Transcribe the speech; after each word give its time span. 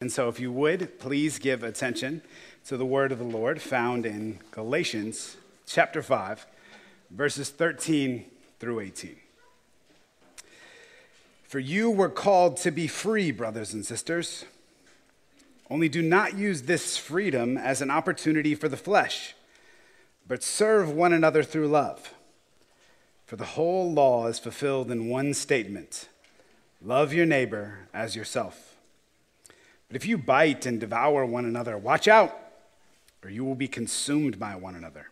And 0.00 0.10
so, 0.10 0.30
if 0.30 0.40
you 0.40 0.50
would, 0.50 0.98
please 0.98 1.38
give 1.38 1.62
attention 1.62 2.22
to 2.64 2.78
the 2.78 2.86
word 2.86 3.12
of 3.12 3.18
the 3.18 3.24
Lord 3.24 3.60
found 3.60 4.06
in 4.06 4.38
Galatians 4.50 5.36
chapter 5.66 6.00
5, 6.02 6.46
verses 7.10 7.50
13 7.50 8.24
through 8.58 8.80
18. 8.80 9.16
For 11.42 11.58
you 11.58 11.90
were 11.90 12.08
called 12.08 12.56
to 12.58 12.70
be 12.70 12.86
free, 12.86 13.30
brothers 13.30 13.74
and 13.74 13.84
sisters. 13.84 14.46
Only 15.68 15.90
do 15.90 16.00
not 16.00 16.34
use 16.34 16.62
this 16.62 16.96
freedom 16.96 17.58
as 17.58 17.82
an 17.82 17.90
opportunity 17.90 18.54
for 18.54 18.70
the 18.70 18.78
flesh, 18.78 19.34
but 20.26 20.42
serve 20.42 20.90
one 20.90 21.12
another 21.12 21.42
through 21.42 21.68
love. 21.68 22.14
For 23.26 23.36
the 23.36 23.44
whole 23.44 23.92
law 23.92 24.28
is 24.28 24.38
fulfilled 24.38 24.90
in 24.90 25.10
one 25.10 25.34
statement 25.34 26.08
love 26.82 27.12
your 27.12 27.26
neighbor 27.26 27.80
as 27.92 28.16
yourself. 28.16 28.69
But 29.90 29.96
if 29.96 30.06
you 30.06 30.18
bite 30.18 30.66
and 30.66 30.78
devour 30.78 31.26
one 31.26 31.44
another, 31.44 31.76
watch 31.76 32.06
out, 32.06 32.38
or 33.24 33.30
you 33.30 33.44
will 33.44 33.56
be 33.56 33.66
consumed 33.66 34.38
by 34.38 34.54
one 34.54 34.76
another. 34.76 35.08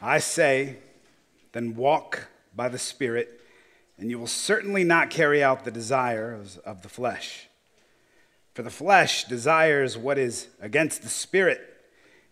I 0.00 0.18
say, 0.20 0.76
then 1.50 1.74
walk 1.74 2.28
by 2.54 2.68
the 2.68 2.78
Spirit, 2.78 3.40
and 3.98 4.08
you 4.08 4.20
will 4.20 4.28
certainly 4.28 4.84
not 4.84 5.10
carry 5.10 5.42
out 5.42 5.64
the 5.64 5.72
desires 5.72 6.58
of 6.58 6.82
the 6.82 6.88
flesh. 6.88 7.48
For 8.54 8.62
the 8.62 8.70
flesh 8.70 9.24
desires 9.24 9.98
what 9.98 10.16
is 10.16 10.46
against 10.60 11.02
the 11.02 11.08
Spirit, 11.08 11.60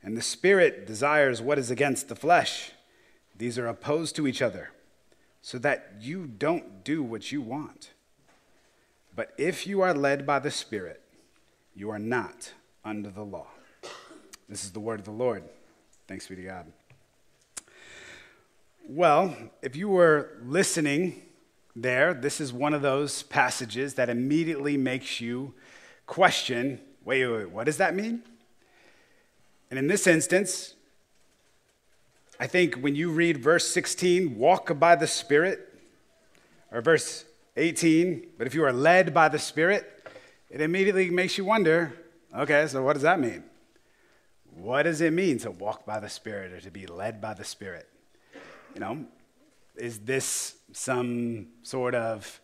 and 0.05 0.17
the 0.17 0.23
Spirit 0.23 0.87
desires 0.87 1.43
what 1.43 1.59
is 1.59 1.69
against 1.69 2.09
the 2.09 2.15
flesh. 2.15 2.71
These 3.37 3.59
are 3.59 3.67
opposed 3.67 4.15
to 4.17 4.29
each 4.29 4.41
other, 4.41 4.71
so 5.43 5.59
that 5.59 5.95
you 6.01 6.29
don't 6.29 6.85
do 6.85 7.03
what 7.03 7.33
you 7.33 7.43
want. 7.43 7.91
But 9.15 9.33
if 9.39 9.67
you 9.67 9.81
are 9.83 9.95
led 9.95 10.27
by 10.27 10.39
the 10.39 10.51
Spirit, 10.51 11.01
you 11.75 11.91
are 11.91 11.99
not 11.99 12.53
under 12.85 13.11
the 13.11 13.23
law. 13.23 13.47
This 14.49 14.65
is 14.65 14.73
the 14.73 14.81
word 14.81 15.01
of 15.01 15.05
the 15.05 15.13
Lord. 15.13 15.45
Thanks 16.07 16.27
be 16.27 16.37
to 16.37 16.43
God. 16.43 16.73
Well, 18.87 19.35
if 19.63 19.77
you 19.77 19.89
were 19.89 20.39
listening 20.45 21.23
there, 21.75 22.13
this 22.13 22.41
is 22.41 22.53
one 22.53 22.75
of 22.75 22.83
those 22.83 23.23
passages 23.23 23.95
that 23.95 24.11
immediately 24.11 24.77
makes 24.77 25.21
you 25.21 25.55
question 26.07 26.81
wait, 27.05 27.27
wait, 27.27 27.37
wait, 27.37 27.51
what 27.51 27.65
does 27.65 27.77
that 27.77 27.95
mean? 27.95 28.23
And 29.71 29.79
in 29.79 29.87
this 29.87 30.07
instance, 30.07 30.75
I 32.41 32.47
think 32.47 32.77
when 32.77 32.95
you 32.95 33.11
read 33.11 33.39
verse 33.39 33.69
16, 33.69 34.37
walk 34.37 34.79
by 34.79 34.97
the 34.97 35.07
Spirit, 35.07 35.69
or 36.73 36.81
verse 36.81 37.25
18, 37.57 38.29
but 38.39 38.47
if 38.47 38.55
you 38.55 38.65
are 38.65 38.73
led 38.73 39.15
by 39.15 39.29
the 39.29 39.39
Spirit, 39.39 40.09
it 40.51 40.61
immediately 40.61 41.11
makes 41.11 41.39
you 41.39 41.45
wonder 41.45 41.93
okay, 42.37 42.67
so 42.67 42.83
what 42.83 42.95
does 42.95 43.03
that 43.03 43.21
mean? 43.21 43.45
What 44.57 44.85
does 44.85 45.01
it 45.01 45.13
mean 45.13 45.39
to 45.39 45.51
walk 45.51 45.87
by 45.87 46.01
the 46.01 46.09
Spirit 46.09 46.53
or 46.53 46.61
to 46.61 46.71
be 46.71 46.87
led 46.87 47.21
by 47.21 47.35
the 47.35 47.45
Spirit? 47.45 47.89
You 48.75 48.81
know, 48.81 49.05
is 49.77 50.01
this 50.01 50.57
some 50.73 51.49
sort 51.63 51.95
of, 51.95 52.41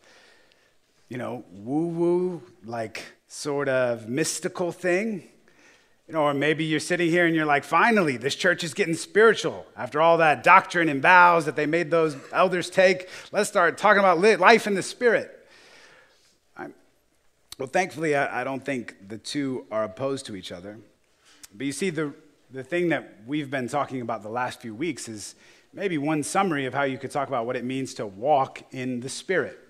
you 1.08 1.19
know, 1.19 1.44
woo 1.50 1.88
woo, 1.88 2.42
like 2.64 3.03
sort 3.27 3.69
of 3.69 4.08
mystical 4.08 4.70
thing? 4.72 5.28
You 6.11 6.14
know, 6.14 6.25
or 6.25 6.34
maybe 6.34 6.64
you're 6.64 6.80
sitting 6.80 7.08
here 7.08 7.27
and 7.27 7.36
you're 7.36 7.47
like, 7.47 7.62
finally, 7.62 8.16
this 8.16 8.34
church 8.34 8.64
is 8.64 8.75
getting 8.75 8.94
spiritual. 8.94 9.64
After 9.77 10.00
all 10.00 10.19
that 10.19 10.42
doctrine 10.42 10.89
and 10.89 11.00
vows 11.00 11.44
that 11.44 11.55
they 11.55 11.66
made 11.66 11.92
those 11.92 12.16
elders 12.33 12.69
take, 12.69 13.08
let's 13.30 13.48
start 13.48 13.78
talking 13.78 14.00
about 14.00 14.19
life 14.19 14.66
in 14.66 14.75
the 14.75 14.83
spirit. 14.83 15.47
I'm, 16.56 16.75
well, 17.61 17.69
thankfully, 17.69 18.16
I, 18.16 18.41
I 18.41 18.42
don't 18.42 18.64
think 18.64 19.08
the 19.08 19.19
two 19.19 19.66
are 19.70 19.84
opposed 19.84 20.27
to 20.27 20.34
each 20.34 20.50
other. 20.50 20.81
But 21.55 21.66
you 21.66 21.72
see, 21.72 21.91
the, 21.91 22.12
the 22.50 22.64
thing 22.64 22.88
that 22.88 23.19
we've 23.25 23.48
been 23.48 23.69
talking 23.69 24.00
about 24.00 24.25
the 24.25 24.31
last 24.31 24.61
few 24.61 24.75
weeks 24.75 25.08
is 25.08 25.36
maybe 25.72 25.97
one 25.97 26.25
summary 26.25 26.66
of 26.66 26.75
how 26.75 26.82
you 26.82 26.99
could 26.99 27.12
talk 27.12 27.28
about 27.28 27.47
what 27.47 27.54
it 27.54 27.62
means 27.62 27.94
to 27.94 28.04
walk 28.04 28.62
in 28.72 28.99
the 28.99 29.09
Spirit. 29.09 29.60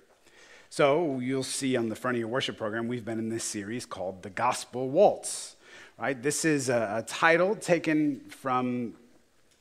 So 0.70 1.18
you'll 1.18 1.42
see 1.42 1.76
on 1.76 1.90
the 1.90 1.96
front 1.96 2.16
of 2.16 2.18
your 2.18 2.28
worship 2.28 2.56
program, 2.56 2.88
we've 2.88 3.04
been 3.04 3.18
in 3.18 3.28
this 3.28 3.44
series 3.44 3.84
called 3.84 4.22
The 4.22 4.30
Gospel 4.30 4.88
Waltz. 4.88 5.56
Right? 6.00 6.20
This 6.22 6.46
is 6.46 6.70
a, 6.70 6.94
a 6.96 7.02
title 7.02 7.54
taken 7.54 8.20
from 8.30 8.94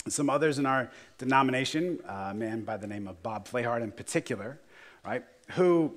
some 0.08 0.30
others 0.30 0.58
in 0.58 0.66
our 0.66 0.90
denomination, 1.18 2.00
uh, 2.08 2.30
a 2.32 2.34
man 2.34 2.62
by 2.62 2.78
the 2.78 2.88
name 2.88 3.10
of 3.10 3.22
Bob 3.22 3.46
Flayhart 3.46 3.84
in 3.84 3.92
particular, 3.92 4.58
right, 5.06 5.26
who 5.52 5.94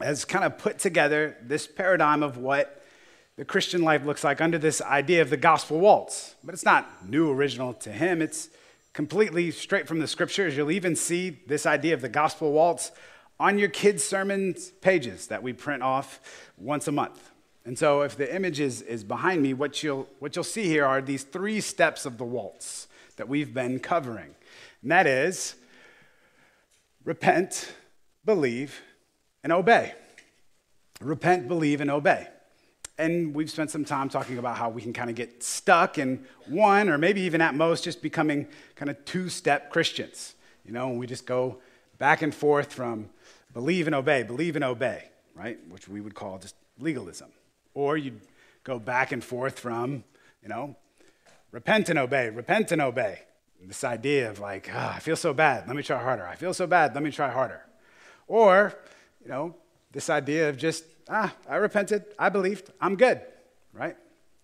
has 0.00 0.24
kind 0.24 0.46
of 0.46 0.56
put 0.56 0.78
together 0.78 1.36
this 1.42 1.66
paradigm 1.66 2.22
of 2.22 2.38
what 2.38 2.82
the 3.36 3.44
Christian 3.44 3.82
life 3.82 4.02
looks 4.06 4.24
like 4.24 4.40
under 4.40 4.56
this 4.56 4.80
idea 4.80 5.20
of 5.20 5.28
the 5.28 5.36
gospel 5.36 5.78
waltz. 5.78 6.36
But 6.42 6.54
it's 6.54 6.64
not 6.64 7.06
new 7.06 7.30
original 7.30 7.74
to 7.74 7.92
him, 7.92 8.22
it's 8.22 8.48
completely 8.94 9.50
straight 9.50 9.86
from 9.86 9.98
the 9.98 10.06
scriptures. 10.06 10.56
You'll 10.56 10.70
even 10.70 10.96
see 10.96 11.38
this 11.46 11.66
idea 11.66 11.92
of 11.92 12.00
the 12.00 12.08
gospel 12.08 12.50
waltz 12.52 12.92
on 13.38 13.58
your 13.58 13.68
kids' 13.68 14.04
sermon 14.04 14.54
pages 14.80 15.26
that 15.26 15.42
we 15.42 15.52
print 15.52 15.82
off 15.82 16.48
once 16.56 16.88
a 16.88 16.92
month. 16.92 17.29
And 17.64 17.78
so, 17.78 18.02
if 18.02 18.16
the 18.16 18.34
image 18.34 18.58
is, 18.58 18.80
is 18.82 19.04
behind 19.04 19.42
me, 19.42 19.52
what 19.52 19.82
you'll, 19.82 20.08
what 20.18 20.34
you'll 20.34 20.44
see 20.44 20.64
here 20.64 20.84
are 20.84 21.02
these 21.02 21.24
three 21.24 21.60
steps 21.60 22.06
of 22.06 22.16
the 22.16 22.24
waltz 22.24 22.88
that 23.16 23.28
we've 23.28 23.52
been 23.52 23.78
covering. 23.78 24.34
And 24.82 24.90
that 24.90 25.06
is 25.06 25.56
repent, 27.04 27.72
believe, 28.24 28.80
and 29.44 29.52
obey. 29.52 29.92
Repent, 31.00 31.48
believe, 31.48 31.80
and 31.80 31.90
obey. 31.90 32.28
And 32.98 33.34
we've 33.34 33.50
spent 33.50 33.70
some 33.70 33.84
time 33.84 34.08
talking 34.08 34.38
about 34.38 34.56
how 34.56 34.68
we 34.68 34.82
can 34.82 34.92
kind 34.92 35.08
of 35.08 35.16
get 35.16 35.42
stuck 35.42 35.98
in 35.98 36.26
one, 36.46 36.88
or 36.88 36.98
maybe 36.98 37.22
even 37.22 37.40
at 37.40 37.54
most 37.54 37.84
just 37.84 38.02
becoming 38.02 38.46
kind 38.74 38.90
of 38.90 39.02
two 39.04 39.28
step 39.28 39.70
Christians. 39.70 40.34
You 40.64 40.72
know, 40.72 40.88
and 40.88 40.98
we 40.98 41.06
just 41.06 41.26
go 41.26 41.58
back 41.98 42.22
and 42.22 42.34
forth 42.34 42.72
from 42.72 43.10
believe 43.52 43.86
and 43.86 43.94
obey, 43.94 44.22
believe 44.22 44.56
and 44.56 44.64
obey, 44.64 45.04
right? 45.34 45.58
Which 45.68 45.88
we 45.88 46.00
would 46.00 46.14
call 46.14 46.38
just 46.38 46.54
legalism. 46.78 47.30
Or 47.80 47.96
you'd 47.96 48.20
go 48.62 48.78
back 48.78 49.10
and 49.10 49.24
forth 49.24 49.58
from, 49.58 50.04
you 50.42 50.50
know, 50.50 50.76
repent 51.50 51.88
and 51.88 51.98
obey, 51.98 52.28
repent 52.28 52.72
and 52.72 52.82
obey. 52.82 53.20
This 53.62 53.84
idea 53.84 54.30
of 54.30 54.38
like, 54.38 54.68
oh, 54.70 54.92
I 54.96 54.98
feel 54.98 55.16
so 55.16 55.32
bad, 55.32 55.66
let 55.66 55.74
me 55.74 55.82
try 55.82 55.98
harder. 55.98 56.26
I 56.26 56.34
feel 56.34 56.52
so 56.52 56.66
bad, 56.66 56.94
let 56.94 57.02
me 57.02 57.10
try 57.10 57.30
harder. 57.30 57.62
Or, 58.26 58.78
you 59.22 59.28
know, 59.28 59.54
this 59.92 60.10
idea 60.10 60.50
of 60.50 60.58
just, 60.58 60.84
ah, 61.08 61.34
I 61.48 61.56
repented, 61.56 62.04
I 62.18 62.28
believed, 62.28 62.70
I'm 62.82 62.96
good, 62.96 63.22
right? 63.72 63.96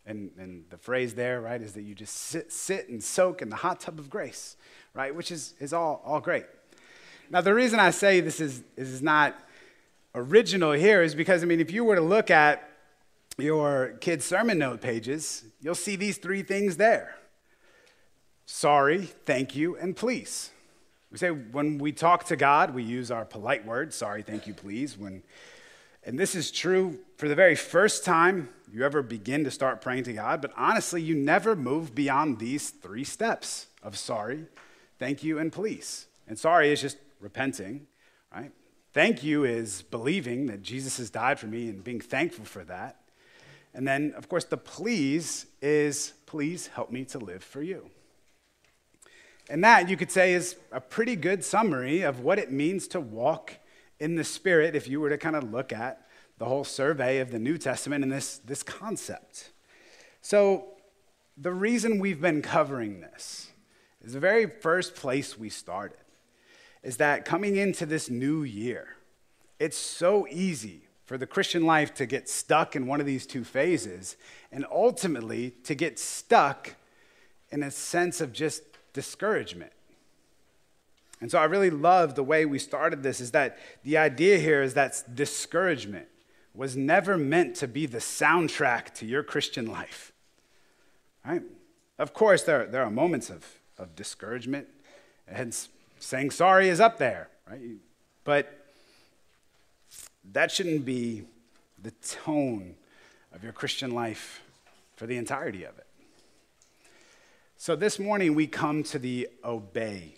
And, 0.06 0.30
and 0.38 0.64
the 0.70 0.78
phrase 0.78 1.14
there, 1.14 1.42
right, 1.42 1.60
is 1.60 1.74
that 1.74 1.82
you 1.82 1.94
just 1.94 2.16
sit, 2.16 2.50
sit 2.50 2.88
and 2.88 3.04
soak 3.04 3.42
in 3.42 3.50
the 3.50 3.56
hot 3.56 3.80
tub 3.80 3.98
of 3.98 4.08
grace, 4.08 4.56
right? 4.94 5.14
Which 5.14 5.30
is, 5.30 5.52
is 5.60 5.74
all, 5.74 6.00
all 6.06 6.20
great. 6.20 6.46
Now, 7.28 7.42
the 7.42 7.52
reason 7.52 7.80
I 7.80 7.90
say 7.90 8.20
this 8.20 8.40
is, 8.40 8.62
is 8.78 9.02
not 9.02 9.34
original 10.14 10.72
here 10.72 11.02
is 11.02 11.14
because, 11.14 11.42
I 11.42 11.46
mean, 11.46 11.60
if 11.60 11.70
you 11.70 11.84
were 11.84 11.96
to 11.96 12.02
look 12.02 12.30
at 12.30 12.70
your 13.38 13.96
kids' 14.00 14.24
sermon 14.24 14.58
note 14.58 14.80
pages, 14.80 15.44
you'll 15.60 15.74
see 15.74 15.96
these 15.96 16.18
three 16.18 16.42
things 16.42 16.76
there 16.76 17.16
sorry, 18.46 19.02
thank 19.02 19.54
you, 19.54 19.76
and 19.76 19.94
please. 19.94 20.50
We 21.10 21.18
say 21.18 21.30
when 21.30 21.78
we 21.78 21.92
talk 21.92 22.24
to 22.24 22.36
God, 22.36 22.74
we 22.74 22.82
use 22.82 23.10
our 23.10 23.24
polite 23.24 23.66
words 23.66 23.94
sorry, 23.94 24.22
thank 24.22 24.46
you, 24.46 24.54
please. 24.54 24.96
When, 24.96 25.22
and 26.04 26.18
this 26.18 26.34
is 26.34 26.50
true 26.50 26.98
for 27.16 27.28
the 27.28 27.34
very 27.34 27.56
first 27.56 28.04
time 28.04 28.48
you 28.72 28.84
ever 28.84 29.02
begin 29.02 29.44
to 29.44 29.50
start 29.50 29.80
praying 29.80 30.04
to 30.04 30.12
God, 30.12 30.40
but 30.40 30.52
honestly, 30.56 31.02
you 31.02 31.14
never 31.14 31.54
move 31.54 31.94
beyond 31.94 32.38
these 32.38 32.70
three 32.70 33.04
steps 33.04 33.66
of 33.82 33.96
sorry, 33.96 34.46
thank 34.98 35.22
you, 35.22 35.38
and 35.38 35.52
please. 35.52 36.06
And 36.26 36.38
sorry 36.38 36.72
is 36.72 36.80
just 36.80 36.98
repenting, 37.20 37.86
right? 38.34 38.52
Thank 38.92 39.22
you 39.22 39.44
is 39.44 39.82
believing 39.82 40.46
that 40.46 40.62
Jesus 40.62 40.96
has 40.96 41.10
died 41.10 41.38
for 41.38 41.46
me 41.46 41.68
and 41.68 41.84
being 41.84 42.00
thankful 42.00 42.44
for 42.44 42.64
that. 42.64 42.96
And 43.76 43.86
then, 43.86 44.14
of 44.16 44.30
course, 44.30 44.44
the 44.44 44.56
please 44.56 45.44
is 45.60 46.14
please 46.24 46.68
help 46.68 46.90
me 46.90 47.04
to 47.04 47.18
live 47.18 47.44
for 47.44 47.62
you. 47.62 47.90
And 49.50 49.62
that, 49.62 49.90
you 49.90 49.98
could 49.98 50.10
say, 50.10 50.32
is 50.32 50.56
a 50.72 50.80
pretty 50.80 51.14
good 51.14 51.44
summary 51.44 52.00
of 52.00 52.20
what 52.20 52.38
it 52.38 52.50
means 52.50 52.88
to 52.88 53.00
walk 53.00 53.52
in 54.00 54.16
the 54.16 54.24
Spirit 54.24 54.74
if 54.74 54.88
you 54.88 54.98
were 54.98 55.10
to 55.10 55.18
kind 55.18 55.36
of 55.36 55.52
look 55.52 55.74
at 55.74 56.08
the 56.38 56.46
whole 56.46 56.64
survey 56.64 57.18
of 57.18 57.30
the 57.30 57.38
New 57.38 57.58
Testament 57.58 58.02
and 58.02 58.10
this, 58.10 58.38
this 58.38 58.62
concept. 58.62 59.50
So, 60.22 60.68
the 61.36 61.52
reason 61.52 61.98
we've 61.98 62.20
been 62.20 62.40
covering 62.40 63.02
this 63.02 63.50
is 64.02 64.14
the 64.14 64.20
very 64.20 64.46
first 64.46 64.94
place 64.94 65.38
we 65.38 65.50
started 65.50 65.98
is 66.82 66.96
that 66.96 67.26
coming 67.26 67.56
into 67.56 67.84
this 67.84 68.08
new 68.08 68.42
year, 68.42 68.96
it's 69.60 69.76
so 69.76 70.26
easy 70.30 70.85
for 71.06 71.16
the 71.16 71.26
Christian 71.26 71.64
life 71.64 71.94
to 71.94 72.04
get 72.04 72.28
stuck 72.28 72.76
in 72.76 72.86
one 72.86 73.00
of 73.00 73.06
these 73.06 73.26
two 73.26 73.44
phases 73.44 74.16
and 74.52 74.66
ultimately 74.70 75.50
to 75.64 75.74
get 75.74 75.98
stuck 75.98 76.74
in 77.50 77.62
a 77.62 77.70
sense 77.70 78.20
of 78.20 78.32
just 78.32 78.62
discouragement. 78.92 79.72
And 81.20 81.30
so 81.30 81.38
I 81.38 81.44
really 81.44 81.70
love 81.70 82.14
the 82.14 82.24
way 82.24 82.44
we 82.44 82.58
started 82.58 83.02
this 83.02 83.20
is 83.20 83.30
that 83.30 83.58
the 83.84 83.96
idea 83.96 84.38
here 84.38 84.62
is 84.62 84.74
that 84.74 85.02
discouragement 85.14 86.08
was 86.54 86.76
never 86.76 87.16
meant 87.16 87.54
to 87.56 87.68
be 87.68 87.86
the 87.86 87.98
soundtrack 87.98 88.92
to 88.94 89.06
your 89.06 89.22
Christian 89.22 89.66
life. 89.66 90.12
Right? 91.24 91.42
Of 91.98 92.12
course, 92.12 92.42
there, 92.42 92.66
there 92.66 92.82
are 92.82 92.90
moments 92.90 93.30
of, 93.30 93.46
of 93.78 93.94
discouragement, 93.94 94.66
and 95.28 95.56
saying 95.98 96.30
sorry 96.32 96.68
is 96.68 96.80
up 96.80 96.98
there, 96.98 97.28
right? 97.48 97.60
But 98.24 98.65
that 100.32 100.50
shouldn't 100.50 100.84
be 100.84 101.22
the 101.82 101.92
tone 102.02 102.74
of 103.32 103.42
your 103.42 103.52
Christian 103.52 103.92
life 103.92 104.42
for 104.96 105.06
the 105.06 105.16
entirety 105.16 105.64
of 105.64 105.76
it. 105.78 105.86
So 107.56 107.76
this 107.76 107.98
morning 107.98 108.34
we 108.34 108.46
come 108.46 108.82
to 108.84 108.98
the 108.98 109.28
obey 109.44 110.14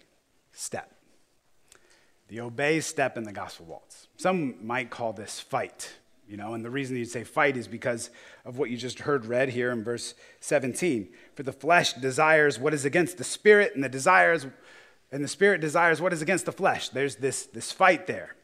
step. 0.52 0.92
The 2.28 2.40
obey 2.40 2.80
step 2.80 3.16
in 3.16 3.24
the 3.24 3.32
gospel 3.32 3.66
waltz. 3.66 4.08
Some 4.16 4.66
might 4.66 4.90
call 4.90 5.12
this 5.12 5.40
fight, 5.40 5.92
you 6.28 6.36
know, 6.36 6.54
and 6.54 6.64
the 6.64 6.70
reason 6.70 6.96
you'd 6.96 7.08
say 7.08 7.24
fight 7.24 7.56
is 7.56 7.66
because 7.66 8.10
of 8.44 8.58
what 8.58 8.70
you 8.70 8.76
just 8.76 9.00
heard 9.00 9.24
read 9.24 9.50
here 9.50 9.70
in 9.70 9.82
verse 9.82 10.14
17. 10.40 11.08
For 11.34 11.42
the 11.42 11.52
flesh 11.52 11.94
desires 11.94 12.58
what 12.58 12.74
is 12.74 12.84
against 12.84 13.18
the 13.18 13.24
spirit, 13.24 13.74
and 13.74 13.82
the 13.82 13.88
desires 13.88 14.46
and 15.10 15.24
the 15.24 15.28
spirit 15.28 15.60
desires 15.60 16.02
what 16.02 16.12
is 16.12 16.20
against 16.20 16.44
the 16.44 16.52
flesh. 16.52 16.90
There's 16.90 17.16
this, 17.16 17.46
this 17.46 17.72
fight 17.72 18.06
there. 18.06 18.34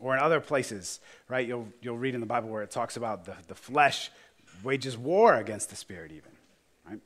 Or 0.00 0.16
in 0.16 0.20
other 0.20 0.40
places, 0.40 0.98
right? 1.28 1.46
You'll, 1.46 1.68
you'll 1.82 1.98
read 1.98 2.14
in 2.14 2.20
the 2.20 2.26
Bible 2.26 2.48
where 2.48 2.62
it 2.62 2.70
talks 2.70 2.96
about 2.96 3.26
the, 3.26 3.34
the 3.48 3.54
flesh 3.54 4.10
wages 4.64 4.96
war 4.96 5.36
against 5.36 5.70
the 5.70 5.76
spirit, 5.76 6.10
even, 6.10 6.32
right? 6.88 7.00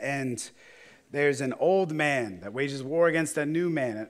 And 0.00 0.50
there's 1.10 1.40
an 1.40 1.52
old 1.58 1.92
man 1.92 2.40
that 2.40 2.52
wages 2.52 2.82
war 2.82 3.08
against 3.08 3.36
a 3.36 3.44
new 3.44 3.68
man. 3.68 4.08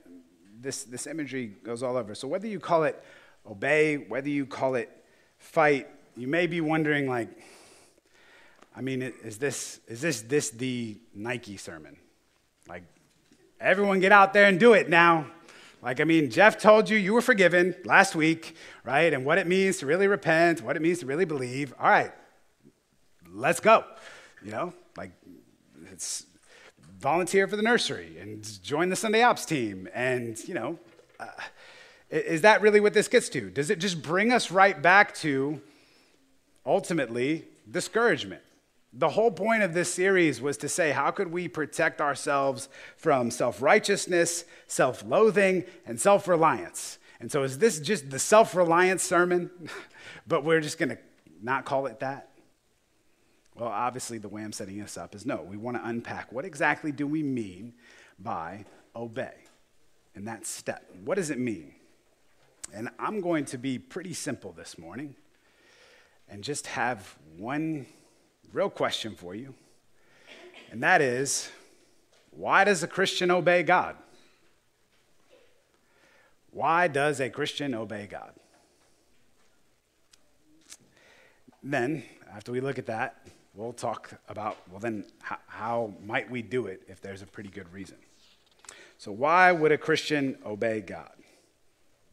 This, 0.60 0.84
this 0.84 1.06
imagery 1.06 1.46
goes 1.62 1.82
all 1.82 1.96
over. 1.96 2.14
So 2.14 2.28
whether 2.28 2.46
you 2.46 2.60
call 2.60 2.84
it 2.84 3.02
obey, 3.48 3.96
whether 3.96 4.28
you 4.28 4.46
call 4.46 4.74
it 4.74 4.90
fight, 5.38 5.88
you 6.16 6.26
may 6.26 6.46
be 6.46 6.60
wondering, 6.60 7.08
like, 7.08 7.28
I 8.74 8.82
mean, 8.82 9.00
is 9.00 9.38
this, 9.38 9.80
is 9.86 10.00
this, 10.02 10.20
this 10.22 10.50
the 10.50 10.98
Nike 11.14 11.56
sermon? 11.56 11.96
Like, 12.68 12.82
everyone 13.60 14.00
get 14.00 14.12
out 14.12 14.34
there 14.34 14.44
and 14.44 14.60
do 14.60 14.74
it 14.74 14.88
now. 14.88 15.30
Like, 15.82 16.00
I 16.00 16.04
mean, 16.04 16.30
Jeff 16.30 16.58
told 16.58 16.90
you 16.90 16.96
you 16.96 17.12
were 17.12 17.20
forgiven 17.20 17.76
last 17.84 18.14
week, 18.16 18.56
right? 18.84 19.12
And 19.12 19.24
what 19.24 19.38
it 19.38 19.46
means 19.46 19.78
to 19.78 19.86
really 19.86 20.08
repent, 20.08 20.62
what 20.62 20.76
it 20.76 20.82
means 20.82 21.00
to 21.00 21.06
really 21.06 21.24
believe. 21.24 21.72
All 21.78 21.88
right, 21.88 22.12
let's 23.30 23.60
go. 23.60 23.84
You 24.42 24.50
know, 24.50 24.74
like, 24.96 25.12
it's 25.92 26.26
volunteer 26.98 27.46
for 27.46 27.56
the 27.56 27.62
nursery 27.62 28.16
and 28.18 28.62
join 28.62 28.88
the 28.88 28.96
Sunday 28.96 29.22
ops 29.22 29.44
team. 29.44 29.88
And, 29.94 30.38
you 30.48 30.54
know, 30.54 30.78
uh, 31.20 31.26
is 32.10 32.42
that 32.42 32.62
really 32.62 32.80
what 32.80 32.94
this 32.94 33.08
gets 33.08 33.28
to? 33.30 33.50
Does 33.50 33.70
it 33.70 33.78
just 33.78 34.02
bring 34.02 34.32
us 34.32 34.50
right 34.50 34.80
back 34.80 35.14
to 35.16 35.60
ultimately 36.64 37.44
discouragement? 37.70 38.42
The 38.98 39.10
whole 39.10 39.30
point 39.30 39.62
of 39.62 39.74
this 39.74 39.92
series 39.92 40.40
was 40.40 40.56
to 40.58 40.70
say, 40.70 40.90
how 40.90 41.10
could 41.10 41.30
we 41.30 41.48
protect 41.48 42.00
ourselves 42.00 42.70
from 42.96 43.30
self 43.30 43.60
righteousness, 43.60 44.46
self 44.66 45.04
loathing, 45.04 45.64
and 45.84 46.00
self 46.00 46.26
reliance? 46.26 46.98
And 47.20 47.30
so, 47.30 47.42
is 47.42 47.58
this 47.58 47.78
just 47.78 48.08
the 48.08 48.18
self 48.18 48.54
reliance 48.54 49.02
sermon, 49.02 49.50
but 50.26 50.44
we're 50.44 50.62
just 50.62 50.78
going 50.78 50.88
to 50.88 50.98
not 51.42 51.66
call 51.66 51.86
it 51.86 52.00
that? 52.00 52.30
Well, 53.54 53.68
obviously, 53.68 54.16
the 54.16 54.28
way 54.28 54.42
I'm 54.42 54.52
setting 54.52 54.78
this 54.78 54.96
up 54.96 55.14
is 55.14 55.26
no, 55.26 55.42
we 55.42 55.58
want 55.58 55.76
to 55.76 55.86
unpack 55.86 56.32
what 56.32 56.46
exactly 56.46 56.90
do 56.90 57.06
we 57.06 57.22
mean 57.22 57.74
by 58.18 58.64
obey 58.94 59.34
in 60.14 60.24
that 60.24 60.46
step? 60.46 60.90
What 61.04 61.16
does 61.16 61.28
it 61.28 61.38
mean? 61.38 61.74
And 62.72 62.88
I'm 62.98 63.20
going 63.20 63.44
to 63.46 63.58
be 63.58 63.78
pretty 63.78 64.14
simple 64.14 64.52
this 64.52 64.78
morning 64.78 65.16
and 66.30 66.42
just 66.42 66.66
have 66.68 67.16
one 67.36 67.86
real 68.56 68.70
question 68.70 69.14
for 69.14 69.34
you, 69.34 69.54
and 70.70 70.82
that 70.82 71.02
is 71.02 71.50
why 72.30 72.64
does 72.64 72.82
a 72.82 72.88
Christian 72.88 73.30
obey 73.30 73.62
God? 73.62 73.96
Why 76.52 76.88
does 76.88 77.20
a 77.20 77.28
Christian 77.28 77.74
obey 77.74 78.08
God? 78.10 78.32
Then, 81.62 82.02
after 82.34 82.50
we 82.50 82.60
look 82.60 82.78
at 82.78 82.86
that, 82.86 83.28
we'll 83.54 83.74
talk 83.74 84.12
about, 84.26 84.56
well, 84.70 84.80
then, 84.80 85.04
how, 85.20 85.36
how, 85.48 85.92
might 86.02 86.30
we 86.30 86.40
do 86.40 86.66
it 86.66 86.82
if 86.88 87.02
there's 87.02 87.20
a 87.20 87.26
pretty 87.26 87.50
good 87.50 87.70
reason? 87.74 87.98
So, 88.96 89.12
why 89.12 89.52
would 89.52 89.70
a 89.70 89.76
Christian 89.76 90.38
obey 90.46 90.80
God? 90.80 91.12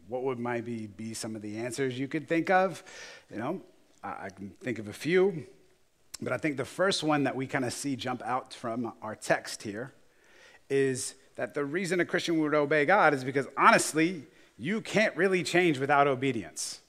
What 0.10 0.24
would 0.24 0.40
maybe 0.40 0.88
be 0.88 1.14
some 1.14 1.38
of 1.38 1.42
the 1.42 1.58
answers 1.58 1.98
you 1.98 2.10
could 2.10 2.28
think 2.28 2.50
of? 2.50 2.84
You 3.32 3.38
know, 3.38 3.62
I, 4.04 4.26
I 4.26 4.30
can 4.30 4.50
think 4.62 4.78
of 4.80 4.90
a 4.90 4.94
few. 4.94 5.46
But 6.22 6.34
I 6.34 6.38
think 6.38 6.58
the 6.58 6.66
first 6.66 7.04
one 7.04 7.24
that 7.24 7.36
we 7.36 7.48
kind 7.48 7.66
of 7.66 7.74
see 7.74 7.96
jump 7.96 8.22
out 8.24 8.54
from 8.54 8.94
our 9.02 9.16
text 9.16 9.64
here 9.64 9.94
is 10.70 11.16
that 11.36 11.54
the 11.54 11.66
reason 11.66 12.00
a 12.00 12.06
Christian 12.06 12.40
would 12.40 12.54
obey 12.54 12.86
God 12.86 13.14
is 13.14 13.24
because 13.24 13.48
honestly, 13.58 14.24
you 14.58 14.82
can't 14.82 15.16
really 15.18 15.44
change 15.44 15.80
without 15.80 16.08
obedience. 16.08 16.82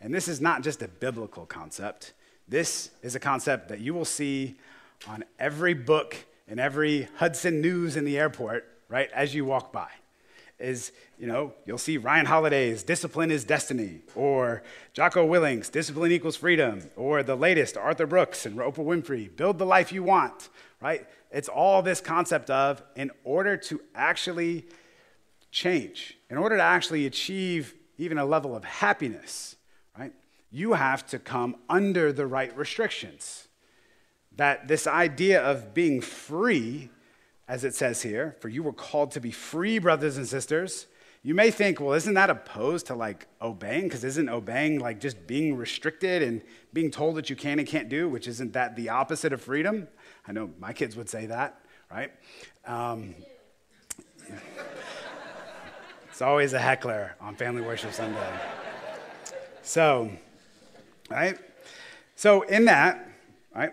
And 0.00 0.14
this 0.14 0.28
is 0.28 0.40
not 0.40 0.62
just 0.62 0.82
a 0.82 0.88
biblical 0.88 1.46
concept. 1.46 2.14
This 2.48 2.90
is 3.02 3.14
a 3.14 3.20
concept 3.20 3.68
that 3.68 3.80
you 3.80 3.94
will 3.94 4.04
see 4.06 4.56
on 5.06 5.24
every 5.38 5.74
book 5.74 6.16
and 6.48 6.58
every 6.58 7.08
Hudson 7.16 7.60
News 7.60 7.96
in 7.96 8.04
the 8.04 8.18
airport, 8.18 8.66
right, 8.88 9.10
as 9.12 9.34
you 9.34 9.44
walk 9.44 9.72
by 9.72 9.88
is, 10.60 10.92
you 11.18 11.26
know, 11.26 11.54
you'll 11.64 11.78
see 11.78 11.96
Ryan 11.96 12.26
Holiday's 12.26 12.82
Discipline 12.82 13.30
is 13.30 13.44
Destiny, 13.44 14.00
or 14.14 14.62
Jocko 14.92 15.24
Willink's 15.24 15.68
Discipline 15.68 16.12
Equals 16.12 16.36
Freedom, 16.36 16.90
or 16.96 17.22
the 17.22 17.36
latest 17.36 17.76
Arthur 17.76 18.06
Brooks 18.06 18.46
and 18.46 18.56
Oprah 18.56 18.84
Winfrey, 18.84 19.34
Build 19.34 19.58
the 19.58 19.66
Life 19.66 19.92
You 19.92 20.02
Want, 20.02 20.48
right? 20.80 21.06
It's 21.30 21.48
all 21.48 21.82
this 21.82 22.00
concept 22.00 22.50
of 22.50 22.82
in 22.96 23.10
order 23.24 23.56
to 23.56 23.80
actually 23.94 24.66
change, 25.50 26.18
in 26.28 26.36
order 26.36 26.56
to 26.56 26.62
actually 26.62 27.06
achieve 27.06 27.74
even 27.98 28.18
a 28.18 28.24
level 28.24 28.54
of 28.54 28.64
happiness, 28.64 29.56
right? 29.98 30.12
You 30.50 30.74
have 30.74 31.06
to 31.08 31.18
come 31.18 31.56
under 31.68 32.12
the 32.12 32.26
right 32.26 32.56
restrictions. 32.56 33.48
That 34.36 34.68
this 34.68 34.86
idea 34.86 35.42
of 35.42 35.74
being 35.74 36.00
free 36.00 36.90
as 37.50 37.64
it 37.64 37.74
says 37.74 38.00
here, 38.00 38.36
for 38.38 38.48
you 38.48 38.62
were 38.62 38.72
called 38.72 39.10
to 39.10 39.20
be 39.20 39.32
free, 39.32 39.80
brothers 39.80 40.16
and 40.16 40.24
sisters. 40.26 40.86
You 41.24 41.34
may 41.34 41.50
think, 41.50 41.80
well, 41.80 41.94
isn't 41.94 42.14
that 42.14 42.30
opposed 42.30 42.86
to 42.86 42.94
like 42.94 43.26
obeying? 43.42 43.82
Because 43.82 44.04
isn't 44.04 44.28
obeying 44.28 44.78
like 44.78 45.00
just 45.00 45.26
being 45.26 45.56
restricted 45.56 46.22
and 46.22 46.42
being 46.72 46.92
told 46.92 47.16
that 47.16 47.28
you 47.28 47.34
can 47.34 47.58
and 47.58 47.66
can't 47.66 47.88
do, 47.88 48.08
which 48.08 48.28
isn't 48.28 48.52
that 48.52 48.76
the 48.76 48.90
opposite 48.90 49.32
of 49.32 49.42
freedom? 49.42 49.88
I 50.28 50.32
know 50.32 50.50
my 50.60 50.72
kids 50.72 50.94
would 50.94 51.08
say 51.08 51.26
that, 51.26 51.60
right? 51.90 52.12
Um, 52.66 53.16
it's 56.08 56.22
always 56.22 56.52
a 56.52 56.60
heckler 56.60 57.16
on 57.20 57.34
Family 57.34 57.62
Worship 57.62 57.92
Sunday. 57.92 58.32
So, 59.62 60.08
right? 61.10 61.36
So, 62.14 62.42
in 62.42 62.66
that, 62.66 63.08
right, 63.52 63.72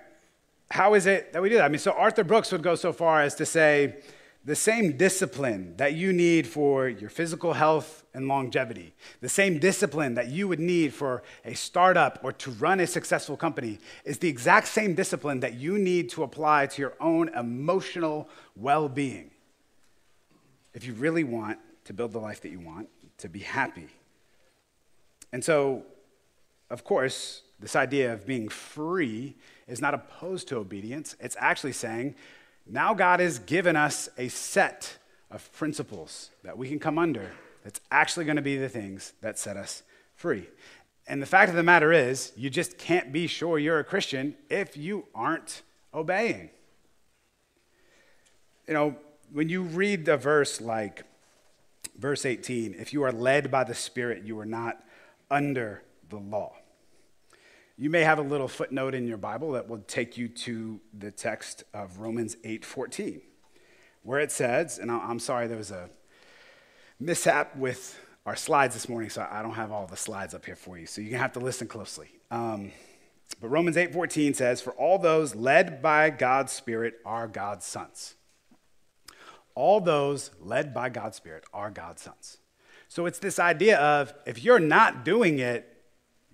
how 0.69 0.93
is 0.93 1.05
it 1.05 1.33
that 1.33 1.41
we 1.41 1.49
do 1.49 1.55
that? 1.55 1.65
I 1.65 1.69
mean, 1.69 1.79
so 1.79 1.91
Arthur 1.91 2.23
Brooks 2.23 2.51
would 2.51 2.63
go 2.63 2.75
so 2.75 2.91
far 2.91 3.21
as 3.21 3.35
to 3.35 3.45
say 3.45 3.97
the 4.43 4.55
same 4.55 4.95
discipline 4.95 5.75
that 5.75 5.93
you 5.93 6.13
need 6.13 6.47
for 6.47 6.87
your 6.87 7.09
physical 7.09 7.53
health 7.53 8.05
and 8.13 8.27
longevity, 8.27 8.93
the 9.19 9.29
same 9.29 9.59
discipline 9.59 10.13
that 10.15 10.29
you 10.29 10.47
would 10.47 10.59
need 10.59 10.93
for 10.93 11.21
a 11.43 11.53
startup 11.53 12.19
or 12.23 12.31
to 12.31 12.51
run 12.51 12.79
a 12.79 12.87
successful 12.87 13.35
company, 13.35 13.77
is 14.05 14.19
the 14.19 14.29
exact 14.29 14.67
same 14.67 14.93
discipline 14.93 15.41
that 15.41 15.55
you 15.55 15.77
need 15.77 16.09
to 16.09 16.23
apply 16.23 16.65
to 16.65 16.81
your 16.81 16.93
own 17.01 17.27
emotional 17.35 18.29
well 18.55 18.87
being. 18.87 19.31
If 20.73 20.85
you 20.85 20.93
really 20.93 21.25
want 21.25 21.59
to 21.83 21.93
build 21.93 22.13
the 22.13 22.19
life 22.19 22.41
that 22.41 22.49
you 22.49 22.59
want, 22.59 22.87
to 23.17 23.27
be 23.27 23.39
happy. 23.39 23.87
And 25.33 25.43
so, 25.43 25.83
of 26.69 26.83
course, 26.83 27.41
this 27.59 27.75
idea 27.75 28.13
of 28.13 28.25
being 28.25 28.49
free 28.49 29.35
is 29.67 29.81
not 29.81 29.93
opposed 29.93 30.47
to 30.49 30.57
obedience. 30.57 31.15
It's 31.19 31.35
actually 31.39 31.73
saying, 31.73 32.15
now 32.65 32.93
God 32.93 33.19
has 33.19 33.39
given 33.39 33.75
us 33.75 34.09
a 34.17 34.27
set 34.27 34.97
of 35.31 35.51
principles 35.53 36.29
that 36.43 36.57
we 36.57 36.69
can 36.69 36.79
come 36.79 36.97
under 36.97 37.31
that's 37.63 37.81
actually 37.91 38.25
going 38.25 38.35
to 38.35 38.41
be 38.41 38.57
the 38.57 38.69
things 38.69 39.13
that 39.21 39.37
set 39.39 39.57
us 39.57 39.83
free. 40.15 40.47
And 41.07 41.21
the 41.21 41.25
fact 41.25 41.49
of 41.49 41.55
the 41.55 41.63
matter 41.63 41.91
is, 41.91 42.33
you 42.35 42.49
just 42.49 42.77
can't 42.77 43.11
be 43.11 43.27
sure 43.27 43.57
you're 43.57 43.79
a 43.79 43.83
Christian 43.83 44.35
if 44.49 44.75
you 44.75 45.05
aren't 45.15 45.61
obeying. 45.93 46.49
You 48.67 48.73
know, 48.73 48.95
when 49.31 49.49
you 49.49 49.63
read 49.63 50.07
a 50.07 50.17
verse 50.17 50.59
like 50.59 51.03
verse 51.97 52.25
18, 52.25 52.75
if 52.77 52.93
you 52.93 53.03
are 53.03 53.11
led 53.11 53.49
by 53.49 53.63
the 53.63 53.73
Spirit, 53.73 54.23
you 54.23 54.37
are 54.39 54.45
not 54.45 54.83
under 55.31 55.81
the 56.09 56.17
law. 56.17 56.53
You 57.79 57.91
may 57.91 58.01
have 58.01 58.17
a 58.17 58.23
little 58.23 58.47
footnote 58.47 58.95
in 58.95 59.05
your 59.05 59.17
Bible 59.17 59.51
that 59.51 59.67
will 59.67 59.83
take 59.85 60.17
you 60.17 60.29
to 60.29 60.81
the 60.97 61.11
text 61.11 61.63
of 61.75 61.99
Romans 61.99 62.35
8:14, 62.43 63.21
where 64.01 64.19
it 64.19 64.31
says, 64.31 64.79
and 64.79 64.89
I'm 64.89 65.19
sorry 65.19 65.45
there 65.45 65.57
was 65.57 65.69
a 65.69 65.87
mishap 66.99 67.55
with 67.55 67.99
our 68.25 68.35
slides 68.35 68.73
this 68.73 68.89
morning, 68.89 69.11
so 69.11 69.27
I 69.29 69.43
don't 69.43 69.53
have 69.53 69.71
all 69.71 69.85
the 69.85 69.95
slides 69.95 70.33
up 70.33 70.43
here 70.43 70.55
for 70.55 70.79
you. 70.79 70.87
So 70.87 71.01
you're 71.01 71.11
gonna 71.11 71.21
have 71.21 71.33
to 71.33 71.39
listen 71.39 71.67
closely. 71.67 72.09
Um, 72.31 72.71
but 73.39 73.49
Romans 73.49 73.77
8:14 73.77 74.33
says, 74.33 74.59
"For 74.59 74.71
all 74.71 74.97
those 74.97 75.35
led 75.35 75.79
by 75.79 76.09
God's 76.09 76.53
Spirit 76.53 76.99
are 77.05 77.27
God's 77.27 77.67
sons." 77.67 78.15
All 79.53 79.81
those 79.81 80.31
led 80.39 80.73
by 80.73 80.89
God's 80.89 81.17
Spirit 81.17 81.43
are 81.53 81.69
God's 81.69 82.01
sons. 82.01 82.39
So 82.87 83.05
it's 83.05 83.19
this 83.19 83.37
idea 83.37 83.77
of 83.79 84.15
if 84.25 84.43
you're 84.43 84.57
not 84.57 85.05
doing 85.05 85.37
it, 85.37 85.76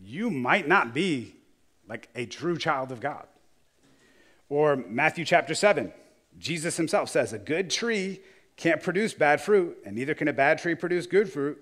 you 0.03 0.29
might 0.29 0.67
not 0.67 0.93
be 0.93 1.35
like 1.87 2.09
a 2.15 2.25
true 2.25 2.57
child 2.57 2.91
of 2.91 2.99
God. 2.99 3.25
Or 4.49 4.75
Matthew 4.75 5.25
chapter 5.25 5.55
7, 5.55 5.93
Jesus 6.37 6.77
himself 6.77 7.09
says, 7.09 7.33
A 7.33 7.39
good 7.39 7.69
tree 7.69 8.21
can't 8.57 8.81
produce 8.81 9.13
bad 9.13 9.41
fruit, 9.41 9.77
and 9.85 9.95
neither 9.95 10.13
can 10.13 10.27
a 10.27 10.33
bad 10.33 10.59
tree 10.59 10.75
produce 10.75 11.07
good 11.07 11.31
fruit. 11.31 11.59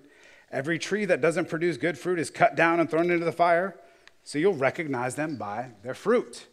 Every 0.51 0.77
tree 0.77 1.05
that 1.05 1.21
doesn't 1.21 1.49
produce 1.49 1.77
good 1.77 1.97
fruit 1.97 2.19
is 2.19 2.29
cut 2.29 2.55
down 2.55 2.79
and 2.79 2.89
thrown 2.89 3.09
into 3.09 3.23
the 3.23 3.31
fire, 3.31 3.77
so 4.23 4.37
you'll 4.37 4.53
recognize 4.53 5.15
them 5.15 5.37
by 5.37 5.69
their 5.83 5.93
fruit. 5.93 6.47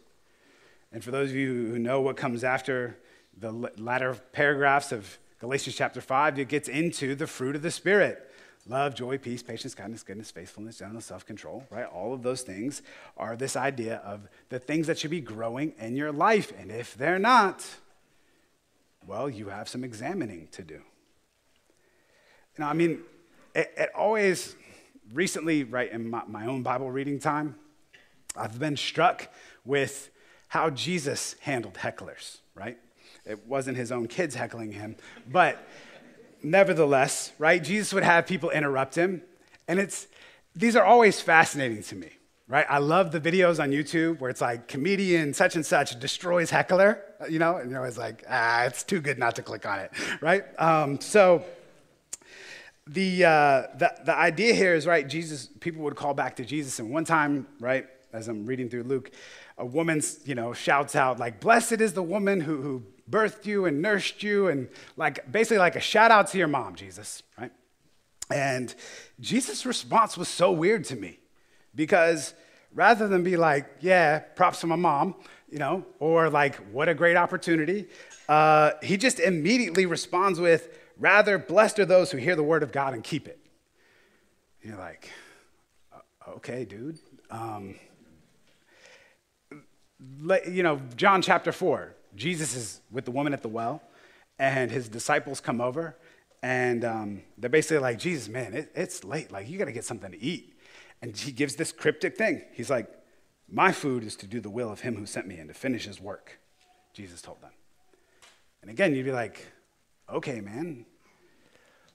And 0.91 1.03
for 1.03 1.11
those 1.11 1.31
of 1.31 1.35
you 1.35 1.67
who 1.67 1.79
know 1.79 2.01
what 2.01 2.17
comes 2.17 2.43
after 2.43 2.97
the 3.37 3.51
latter 3.51 4.15
paragraphs 4.31 4.91
of 4.91 5.17
Galatians 5.39 5.75
chapter 5.75 6.01
5, 6.01 6.39
it 6.39 6.47
gets 6.47 6.67
into 6.67 7.15
the 7.15 7.27
fruit 7.27 7.55
of 7.55 7.61
the 7.61 7.71
Spirit 7.71 8.28
love, 8.67 8.95
joy, 8.95 9.17
peace, 9.17 9.41
patience, 9.41 9.73
kindness, 9.73 10.03
goodness, 10.03 10.31
faithfulness, 10.31 10.77
gentleness, 10.79 11.05
self 11.05 11.25
control, 11.25 11.65
right? 11.69 11.85
All 11.85 12.13
of 12.13 12.23
those 12.23 12.41
things 12.41 12.81
are 13.17 13.35
this 13.35 13.55
idea 13.55 13.97
of 14.05 14.27
the 14.49 14.59
things 14.59 14.87
that 14.87 14.99
should 14.99 15.11
be 15.11 15.21
growing 15.21 15.73
in 15.79 15.95
your 15.95 16.11
life. 16.11 16.53
And 16.59 16.71
if 16.71 16.95
they're 16.95 17.19
not, 17.19 17.65
well, 19.07 19.29
you 19.29 19.49
have 19.49 19.67
some 19.67 19.83
examining 19.83 20.47
to 20.51 20.61
do. 20.61 20.81
Know, 22.59 22.67
I 22.67 22.73
mean, 22.73 22.99
it, 23.55 23.71
it 23.77 23.89
always, 23.95 24.55
recently, 25.13 25.63
right, 25.63 25.89
in 25.89 26.09
my, 26.09 26.23
my 26.27 26.45
own 26.45 26.61
Bible 26.61 26.91
reading 26.91 27.17
time, 27.17 27.55
I've 28.35 28.59
been 28.59 28.75
struck 28.75 29.29
with 29.63 30.11
how 30.49 30.69
Jesus 30.69 31.35
handled 31.39 31.75
hecklers, 31.75 32.39
right? 32.55 32.77
It 33.25 33.47
wasn't 33.47 33.77
his 33.77 33.91
own 33.93 34.07
kids 34.07 34.35
heckling 34.35 34.73
him, 34.73 34.97
but 35.31 35.65
nevertheless, 36.43 37.31
right, 37.37 37.63
Jesus 37.63 37.93
would 37.93 38.03
have 38.03 38.27
people 38.27 38.49
interrupt 38.49 38.95
him. 38.95 39.21
And 39.67 39.79
it's, 39.79 40.07
these 40.55 40.75
are 40.75 40.83
always 40.83 41.21
fascinating 41.21 41.83
to 41.83 41.95
me, 41.95 42.09
right? 42.47 42.65
I 42.69 42.79
love 42.79 43.11
the 43.11 43.19
videos 43.19 43.61
on 43.61 43.71
YouTube 43.71 44.19
where 44.19 44.29
it's 44.29 44.41
like 44.41 44.67
comedian 44.67 45.33
such 45.33 45.55
and 45.55 45.65
such 45.65 45.99
destroys 45.99 46.49
heckler, 46.49 47.03
you 47.29 47.39
know, 47.39 47.57
and 47.57 47.69
you're 47.69 47.79
always 47.79 47.97
like, 47.97 48.23
ah, 48.29 48.63
it's 48.63 48.83
too 48.83 48.99
good 48.99 49.19
not 49.19 49.35
to 49.35 49.41
click 49.43 49.65
on 49.65 49.79
it, 49.79 49.91
right? 50.21 50.43
Um, 50.59 50.99
so 50.99 51.43
the, 52.87 53.25
uh, 53.25 53.63
the, 53.77 53.93
the 54.05 54.15
idea 54.15 54.53
here 54.53 54.73
is, 54.73 54.87
right, 54.87 55.07
Jesus, 55.07 55.49
people 55.59 55.83
would 55.83 55.95
call 55.95 56.13
back 56.13 56.35
to 56.37 56.45
Jesus. 56.45 56.79
And 56.79 56.89
one 56.89 57.05
time, 57.05 57.47
right, 57.59 57.85
as 58.11 58.27
I'm 58.27 58.45
reading 58.47 58.69
through 58.69 58.83
Luke, 58.83 59.11
a 59.59 59.65
woman, 59.65 60.01
you 60.25 60.33
know, 60.33 60.53
shouts 60.53 60.95
out, 60.95 61.19
like, 61.19 61.39
blessed 61.39 61.81
is 61.81 61.93
the 61.93 62.01
woman 62.01 62.41
who, 62.41 62.61
who 62.61 62.83
birthed 63.09 63.45
you 63.45 63.65
and 63.65 63.81
nursed 63.81 64.23
you, 64.23 64.47
and 64.47 64.69
like 64.97 65.31
basically 65.31 65.57
like 65.57 65.75
a 65.75 65.81
shout 65.81 66.11
out 66.11 66.27
to 66.27 66.37
your 66.37 66.47
mom, 66.47 66.75
Jesus, 66.75 67.23
right? 67.37 67.51
And 68.31 68.73
Jesus' 69.19 69.65
response 69.65 70.17
was 70.17 70.27
so 70.27 70.51
weird 70.51 70.85
to 70.85 70.95
me 70.95 71.19
because 71.73 72.33
rather 72.73 73.07
than 73.07 73.23
be 73.23 73.37
like, 73.37 73.67
yeah, 73.79 74.19
props 74.19 74.61
to 74.61 74.67
my 74.67 74.75
mom, 74.75 75.15
you 75.49 75.57
know, 75.57 75.85
or 75.99 76.29
like, 76.29 76.55
what 76.71 76.87
a 76.89 76.93
great 76.93 77.17
opportunity, 77.17 77.87
uh, 78.27 78.71
he 78.83 78.97
just 78.97 79.19
immediately 79.19 79.85
responds 79.85 80.39
with, 80.39 80.77
rather, 80.97 81.37
blessed 81.37 81.79
are 81.79 81.85
those 81.85 82.11
who 82.11 82.17
hear 82.17 82.35
the 82.35 82.43
word 82.43 82.61
of 82.61 82.71
God 82.71 82.93
and 82.93 83.03
keep 83.03 83.27
it. 83.27 83.39
you're 84.61 84.77
like, 84.77 85.09
okay, 86.27 86.65
dude. 86.65 86.99
Um, 87.31 87.75
you 90.47 90.63
know, 90.63 90.79
John 90.95 91.21
chapter 91.21 91.51
4, 91.51 91.95
Jesus 92.19 92.53
is 92.53 92.81
with 92.91 93.05
the 93.05 93.11
woman 93.11 93.33
at 93.33 93.41
the 93.41 93.47
well, 93.47 93.81
and 94.37 94.69
his 94.69 94.89
disciples 94.89 95.39
come 95.39 95.61
over, 95.61 95.95
and 96.43 96.83
um, 96.83 97.21
they're 97.37 97.49
basically 97.49 97.79
like, 97.79 97.97
Jesus, 97.97 98.27
man, 98.27 98.53
it, 98.53 98.71
it's 98.75 99.03
late. 99.03 99.31
Like, 99.31 99.49
you 99.49 99.57
got 99.57 99.65
to 99.65 99.71
get 99.71 99.85
something 99.85 100.11
to 100.11 100.21
eat. 100.21 100.57
And 101.01 101.15
he 101.15 101.31
gives 101.31 101.55
this 101.55 101.71
cryptic 101.71 102.17
thing. 102.17 102.43
He's 102.53 102.69
like, 102.69 102.87
My 103.49 103.71
food 103.71 104.03
is 104.03 104.17
to 104.17 104.27
do 104.27 104.41
the 104.41 104.49
will 104.49 104.69
of 104.69 104.81
him 104.81 104.97
who 104.97 105.05
sent 105.05 105.27
me 105.27 105.37
and 105.37 105.47
to 105.47 105.53
finish 105.53 105.85
his 105.85 106.01
work, 106.01 106.39
Jesus 106.93 107.21
told 107.21 107.41
them. 107.41 107.51
And 108.61 108.69
again, 108.69 108.93
you'd 108.93 109.05
be 109.05 109.13
like, 109.13 109.47
Okay, 110.09 110.41
man. 110.41 110.85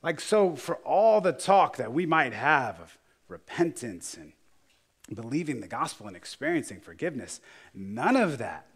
Like, 0.03 0.21
so 0.21 0.57
for 0.57 0.77
all 0.77 1.21
the 1.21 1.33
talk 1.33 1.77
that 1.77 1.93
we 1.93 2.07
might 2.07 2.33
have 2.33 2.81
of 2.81 2.99
repentance 3.29 4.15
and 4.15 4.33
believing 5.15 5.61
the 5.61 5.69
gospel 5.69 6.07
and 6.07 6.17
experiencing 6.17 6.81
forgiveness, 6.81 7.41
none 7.75 8.17
of 8.17 8.39
that 8.39 8.67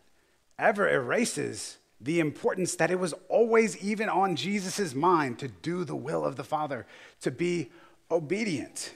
ever 0.58 0.88
erases 0.88 1.78
the 2.00 2.20
importance 2.20 2.76
that 2.76 2.90
it 2.90 2.98
was 2.98 3.14
always 3.28 3.76
even 3.78 4.08
on 4.08 4.36
Jesus' 4.36 4.94
mind 4.94 5.38
to 5.38 5.48
do 5.48 5.84
the 5.84 5.96
will 5.96 6.24
of 6.24 6.36
the 6.36 6.44
Father, 6.44 6.86
to 7.20 7.30
be 7.30 7.70
obedient. 8.10 8.94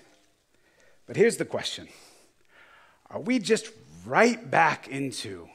But 1.06 1.16
here's 1.16 1.36
the 1.36 1.44
question 1.44 1.88
Are 3.10 3.20
we 3.20 3.38
just 3.38 3.70
right 4.06 4.50
back 4.50 4.88
into 4.88 5.48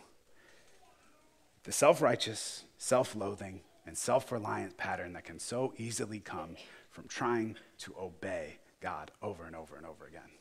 the 1.63 1.71
self 1.71 2.01
righteous, 2.01 2.63
self 2.77 3.15
loathing, 3.15 3.61
and 3.85 3.97
self 3.97 4.31
reliant 4.31 4.77
pattern 4.77 5.13
that 5.13 5.23
can 5.23 5.39
so 5.39 5.73
easily 5.77 6.19
come 6.19 6.57
from 6.91 7.07
trying 7.07 7.55
to 7.79 7.95
obey 7.99 8.57
God 8.81 9.11
over 9.21 9.45
and 9.45 9.55
over 9.55 9.77
and 9.77 9.85
over 9.85 10.05
again? 10.05 10.31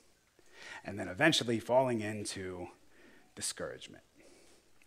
And 0.85 0.99
then 0.99 1.08
eventually 1.08 1.61
falling 1.61 2.00
into 2.00 2.68
discouragement. 3.37 4.02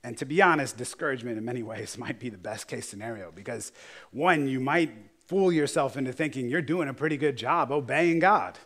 And 0.03 0.17
to 0.17 0.25
be 0.25 0.41
honest, 0.41 0.77
discouragement 0.77 1.37
in 1.37 1.45
many 1.45 1.63
ways 1.71 1.97
might 1.97 2.19
be 2.19 2.29
the 2.29 2.37
best 2.37 2.67
case 2.67 2.87
scenario 2.87 3.31
because, 3.31 3.71
one, 4.11 4.47
you 4.47 4.59
might 4.59 4.91
fool 5.27 5.51
yourself 5.51 5.95
into 5.95 6.11
thinking 6.11 6.49
you're 6.49 6.61
doing 6.61 6.89
a 6.89 6.93
pretty 6.93 7.17
good 7.17 7.37
job 7.37 7.71
obeying 7.71 8.19
God, 8.19 8.57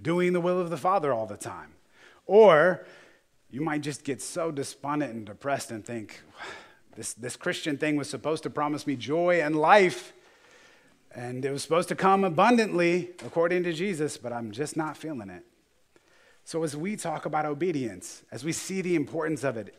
doing 0.00 0.32
the 0.32 0.40
will 0.40 0.60
of 0.60 0.70
the 0.70 0.76
Father 0.76 1.12
all 1.12 1.26
the 1.26 1.36
time. 1.36 1.74
Or 2.26 2.86
you 3.50 3.60
might 3.60 3.82
just 3.82 4.04
get 4.04 4.20
so 4.20 4.50
despondent 4.50 5.14
and 5.14 5.26
depressed 5.26 5.70
and 5.70 5.84
think, 5.84 6.20
this, 6.96 7.14
this 7.14 7.36
Christian 7.36 7.78
thing 7.78 7.96
was 7.96 8.10
supposed 8.10 8.42
to 8.42 8.50
promise 8.50 8.86
me 8.86 8.96
joy 8.96 9.40
and 9.40 9.56
life, 9.56 10.12
and 11.14 11.44
it 11.44 11.50
was 11.50 11.62
supposed 11.62 11.88
to 11.88 11.94
come 11.94 12.24
abundantly 12.24 13.10
according 13.24 13.62
to 13.64 13.72
Jesus, 13.72 14.16
but 14.18 14.32
I'm 14.32 14.50
just 14.50 14.76
not 14.76 14.96
feeling 14.96 15.30
it. 15.30 15.44
So, 16.44 16.62
as 16.62 16.76
we 16.76 16.96
talk 16.96 17.24
about 17.24 17.46
obedience, 17.46 18.24
as 18.32 18.44
we 18.44 18.52
see 18.52 18.82
the 18.82 18.96
importance 18.96 19.44
of 19.44 19.56
it, 19.56 19.74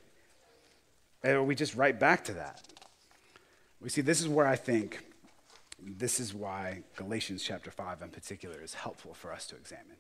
and 1.24 1.48
we 1.48 1.56
just 1.56 1.76
right 1.76 1.98
back 1.98 2.24
to 2.26 2.34
that. 2.34 2.62
We 3.80 3.90
see, 3.90 4.02
this 4.02 4.22
is 4.22 4.28
where 4.28 4.48
I 4.48 4.56
think 4.56 5.00
this 5.86 6.20
is 6.20 6.34
why 6.34 6.84
Galatians 6.96 7.44
chapter 7.44 7.72
5 7.72 8.02
in 8.02 8.10
particular 8.10 8.62
is 8.62 8.74
helpful 8.74 9.14
for 9.14 9.34
us 9.34 9.48
to 9.48 9.56
examine. 9.56 9.98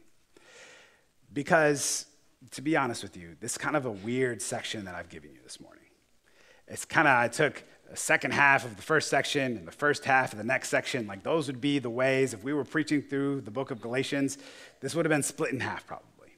Because, 1.34 2.06
to 2.52 2.62
be 2.62 2.78
honest 2.78 3.04
with 3.04 3.18
you, 3.18 3.36
this 3.42 3.54
is 3.54 3.58
kind 3.58 3.76
of 3.76 3.86
a 3.86 3.92
weird 3.92 4.42
section 4.42 4.86
that 4.86 4.96
I've 4.96 5.10
given 5.10 5.32
you 5.32 5.40
this 5.44 5.60
morning. 5.60 5.84
It's 6.68 6.86
kind 6.86 7.08
of, 7.08 7.18
I 7.18 7.28
took 7.28 7.64
the 7.90 7.98
second 7.98 8.32
half 8.32 8.64
of 8.66 8.76
the 8.78 8.82
first 8.82 9.10
section 9.10 9.58
and 9.58 9.68
the 9.68 9.72
first 9.72 10.06
half 10.06 10.32
of 10.32 10.38
the 10.38 10.44
next 10.46 10.70
section. 10.70 11.06
Like, 11.06 11.24
those 11.24 11.48
would 11.48 11.60
be 11.60 11.80
the 11.80 11.90
ways, 11.90 12.34
if 12.34 12.44
we 12.44 12.54
were 12.54 12.64
preaching 12.64 13.02
through 13.02 13.42
the 13.42 13.52
book 13.52 13.72
of 13.72 13.82
Galatians, 13.82 14.38
this 14.80 14.96
would 14.96 15.06
have 15.06 15.12
been 15.12 15.24
split 15.24 15.52
in 15.52 15.60
half 15.60 15.86
probably. 15.86 16.30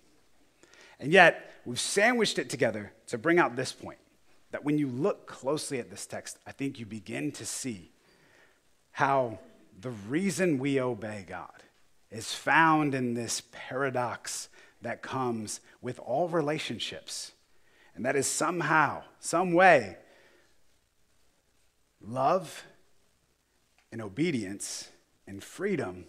And 0.99 1.11
yet, 1.11 1.51
we've 1.65 1.79
sandwiched 1.79 2.39
it 2.39 2.49
together 2.49 2.93
to 3.07 3.17
bring 3.17 3.37
out 3.37 3.55
this 3.55 3.71
point 3.71 3.99
that 4.55 4.63
when 4.63 4.77
you 4.77 4.87
look 4.87 5.27
closely 5.27 5.79
at 5.79 5.89
this 5.89 6.05
text, 6.05 6.39
I 6.47 6.53
think 6.53 6.79
you 6.79 6.85
begin 6.85 7.33
to 7.33 7.45
see 7.45 7.91
how 8.91 9.39
the 9.81 9.89
reason 9.89 10.59
we 10.59 10.79
obey 10.79 11.25
God 11.27 11.61
is 12.09 12.33
found 12.33 12.95
in 12.95 13.15
this 13.15 13.41
paradox 13.51 14.47
that 14.81 15.01
comes 15.01 15.59
with 15.81 15.99
all 15.99 16.29
relationships. 16.29 17.33
And 17.95 18.05
that 18.05 18.15
is 18.15 18.27
somehow, 18.27 19.03
some 19.19 19.51
way, 19.51 19.97
love 21.99 22.63
and 23.91 24.01
obedience 24.01 24.87
and 25.27 25.43
freedom 25.43 26.05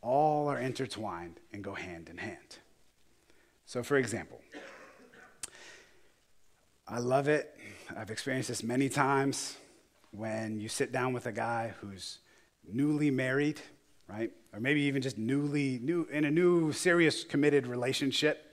all 0.00 0.48
are 0.48 0.58
intertwined 0.58 1.40
and 1.52 1.62
go 1.62 1.74
hand 1.74 2.08
in 2.08 2.16
hand. 2.16 2.56
So, 3.66 3.82
for 3.82 3.98
example, 3.98 4.40
I 6.88 6.98
love 6.98 7.28
it 7.28 7.54
I've 7.96 8.10
experienced 8.10 8.48
this 8.48 8.62
many 8.62 8.88
times 8.88 9.56
when 10.12 10.60
you 10.60 10.68
sit 10.68 10.92
down 10.92 11.12
with 11.12 11.26
a 11.26 11.32
guy 11.32 11.74
who's 11.80 12.18
newly 12.66 13.10
married, 13.10 13.60
right? 14.08 14.30
Or 14.52 14.60
maybe 14.60 14.82
even 14.82 15.02
just 15.02 15.18
newly, 15.18 15.78
new, 15.82 16.06
in 16.10 16.24
a 16.24 16.30
new, 16.30 16.72
serious, 16.72 17.24
committed 17.24 17.66
relationship. 17.66 18.44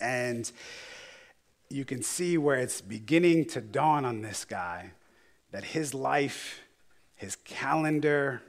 And 0.00 0.50
you 1.68 1.84
can 1.84 2.02
see 2.02 2.38
where 2.38 2.58
it's 2.58 2.80
beginning 2.80 3.46
to 3.46 3.60
dawn 3.60 4.04
on 4.04 4.22
this 4.22 4.44
guy 4.44 4.92
that 5.52 5.64
his 5.64 5.94
life, 5.94 6.60
his 7.14 7.36
calendar, 7.36 8.42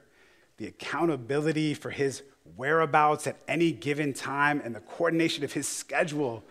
the 0.57 0.67
accountability 0.67 1.73
for 1.73 1.89
his 1.89 2.23
whereabouts 2.57 3.27
at 3.27 3.37
any 3.47 3.71
given 3.71 4.13
time 4.13 4.61
and 4.63 4.75
the 4.75 4.79
coordination 4.79 5.43
of 5.43 5.53
his 5.53 5.67
schedule 5.67 6.43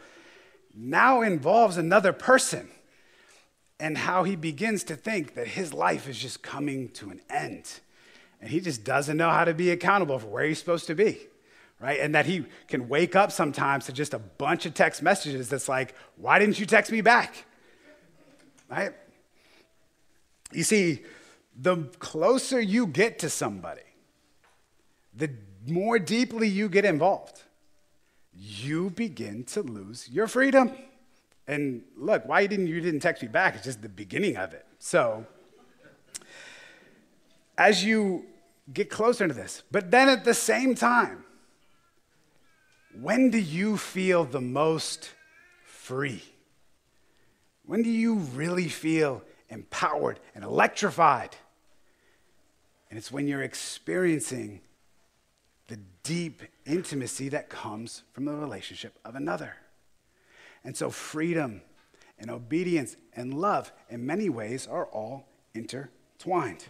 now 0.75 1.21
involves 1.21 1.77
another 1.77 2.13
person 2.13 2.69
and 3.81 3.97
how 3.97 4.25
he 4.25 4.37
begins 4.37 4.85
to 4.85 4.95
think 4.95 5.35
that 5.35 5.49
his 5.49 5.73
life 5.73 6.09
is 6.09 6.19
just 6.19 6.43
coming 6.43 6.91
to 6.91 7.11
an 7.11 7.21
end. 7.31 7.81
And 8.41 8.51
he 8.51 8.61
just 8.61 8.85
doesn't 8.85 9.17
know 9.17 9.31
how 9.31 9.45
to 9.45 9.55
be 9.55 9.71
accountable 9.71 10.19
for 10.19 10.27
where 10.27 10.45
he's 10.45 10.59
supposed 10.59 10.87
to 10.87 10.95
be, 10.95 11.19
right? 11.81 11.99
And 12.01 12.15
that 12.15 12.27
he 12.27 12.45
can 12.69 12.89
wake 12.89 13.17
up 13.17 13.33
sometimes 13.33 13.87
to 13.87 13.93
just 13.93 14.15
a 14.15 14.19
bunch 14.19 14.67
of 14.67 14.75
text 14.75 15.03
messages 15.03 15.49
that's 15.49 15.69
like, 15.69 15.95
why 16.17 16.39
didn't 16.39 16.59
you 16.59 16.67
text 16.67 16.93
me 16.93 17.01
back? 17.01 17.45
Right? 18.71 18.93
You 20.53 20.63
see, 20.63 21.03
the 21.59 21.89
closer 21.99 22.61
you 22.61 22.87
get 22.87 23.19
to 23.21 23.31
somebody, 23.31 23.83
the 25.15 25.31
more 25.67 25.99
deeply 25.99 26.49
you 26.49 26.69
get 26.69 26.85
involved, 26.85 27.43
you 28.33 28.91
begin 28.91 29.45
to 29.45 29.63
lose 29.63 30.09
your 30.09 30.27
freedom. 30.27 30.73
And 31.47 31.83
look, 31.97 32.27
why 32.27 32.47
didn't 32.47 32.69
you 32.69 32.81
didn't 32.81 33.01
text 33.01 33.23
me 33.23 33.29
back? 33.29 33.55
It's 33.55 33.65
just 33.65 33.83
the 33.83 33.89
beginning 33.89 34.37
of 34.37 34.53
it. 34.53 34.67
So 34.79 35.27
as 37.59 37.85
you 37.85 38.25
get 38.73 38.89
closer 38.89 39.27
to 39.27 39.35
this, 39.35 39.63
but 39.71 39.91
then 39.91 40.09
at 40.09 40.25
the 40.25 40.35
same 40.35 40.75
time, 40.75 41.25
when 42.99 43.31
do 43.31 43.39
you 43.39 43.77
feel 43.77 44.25
the 44.25 44.41
most 44.41 45.11
free? 45.65 46.23
When 47.65 47.83
do 47.83 47.91
you 47.91 48.15
really 48.15 48.69
feel 48.69 49.23
empowered 49.49 50.19
and 50.35 50.43
electrified? 50.43 51.37
And 52.89 52.99
it's 52.99 53.13
when 53.13 53.29
you're 53.29 53.43
experiencing 53.43 54.61
the 55.69 55.79
deep 56.03 56.43
intimacy 56.67 57.29
that 57.29 57.49
comes 57.49 58.03
from 58.13 58.25
the 58.25 58.33
relationship 58.33 58.99
of 59.05 59.15
another. 59.15 59.55
And 60.65 60.77
so, 60.77 60.91
freedom 60.91 61.63
and 62.19 62.31
obedience 62.31 62.97
and 63.15 63.35
love, 63.35 63.73
in 63.89 64.05
many 64.05 64.29
ways, 64.29 64.67
are 64.67 64.87
all 64.87 65.29
intertwined. 65.55 66.67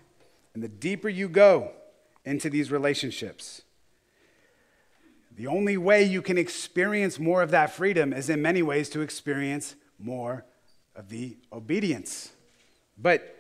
And 0.55 0.63
the 0.63 0.69
deeper 0.69 1.09
you 1.09 1.29
go 1.29 1.73
into 2.25 2.51
these 2.51 2.71
relationships, 2.71 3.63
the 5.37 5.47
only 5.47 5.77
way 5.77 6.03
you 6.03 6.23
can 6.23 6.39
experience 6.39 7.19
more 7.19 7.43
of 7.43 7.51
that 7.51 7.73
freedom 7.73 8.13
is, 8.13 8.29
in 8.31 8.43
many 8.43 8.63
ways, 8.63 8.89
to 8.91 9.01
experience 9.01 9.75
more 9.99 10.45
of 10.95 11.09
the 11.09 11.37
obedience. 11.53 12.33
But 12.99 13.37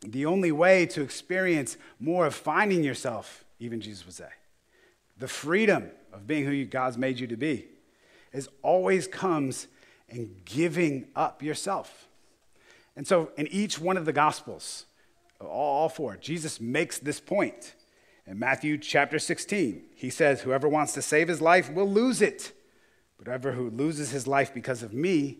the 0.00 0.26
only 0.26 0.52
way 0.52 0.86
to 0.86 1.02
experience 1.02 1.76
more 1.98 2.26
of 2.26 2.34
finding 2.34 2.82
yourself 2.82 3.44
even 3.58 3.80
Jesus 3.80 4.04
would 4.04 4.14
say. 4.14 4.28
The 5.18 5.28
freedom 5.28 5.90
of 6.12 6.26
being 6.26 6.44
who 6.44 6.64
God's 6.64 6.98
made 6.98 7.18
you 7.18 7.26
to 7.28 7.36
be 7.36 7.66
is 8.34 8.48
always 8.62 9.06
comes 9.06 9.68
in 10.08 10.34
giving 10.44 11.06
up 11.16 11.42
yourself. 11.42 12.08
And 12.96 13.06
so 13.06 13.30
in 13.36 13.46
each 13.46 13.78
one 13.78 13.96
of 13.96 14.04
the 14.04 14.12
Gospels, 14.12 14.86
all 15.40 15.88
four, 15.88 16.16
Jesus 16.16 16.60
makes 16.60 16.98
this 16.98 17.20
point. 17.20 17.74
In 18.26 18.38
Matthew 18.38 18.78
chapter 18.78 19.18
16, 19.18 19.82
he 19.94 20.10
says, 20.10 20.42
Whoever 20.42 20.68
wants 20.68 20.92
to 20.94 21.02
save 21.02 21.28
his 21.28 21.40
life 21.40 21.70
will 21.72 21.88
lose 21.88 22.20
it, 22.20 22.52
but 23.16 23.26
whoever 23.26 23.52
who 23.52 23.70
loses 23.70 24.10
his 24.10 24.26
life 24.26 24.52
because 24.52 24.82
of 24.82 24.92
me 24.92 25.38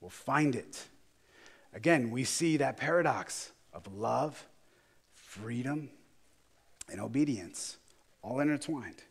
will 0.00 0.10
find 0.10 0.54
it. 0.54 0.84
Again, 1.72 2.10
we 2.10 2.24
see 2.24 2.56
that 2.58 2.76
paradox 2.76 3.52
of 3.72 3.92
love, 3.92 4.46
freedom, 5.14 5.90
and 6.90 7.00
obedience, 7.00 7.78
all 8.22 8.40
intertwined. 8.40 9.02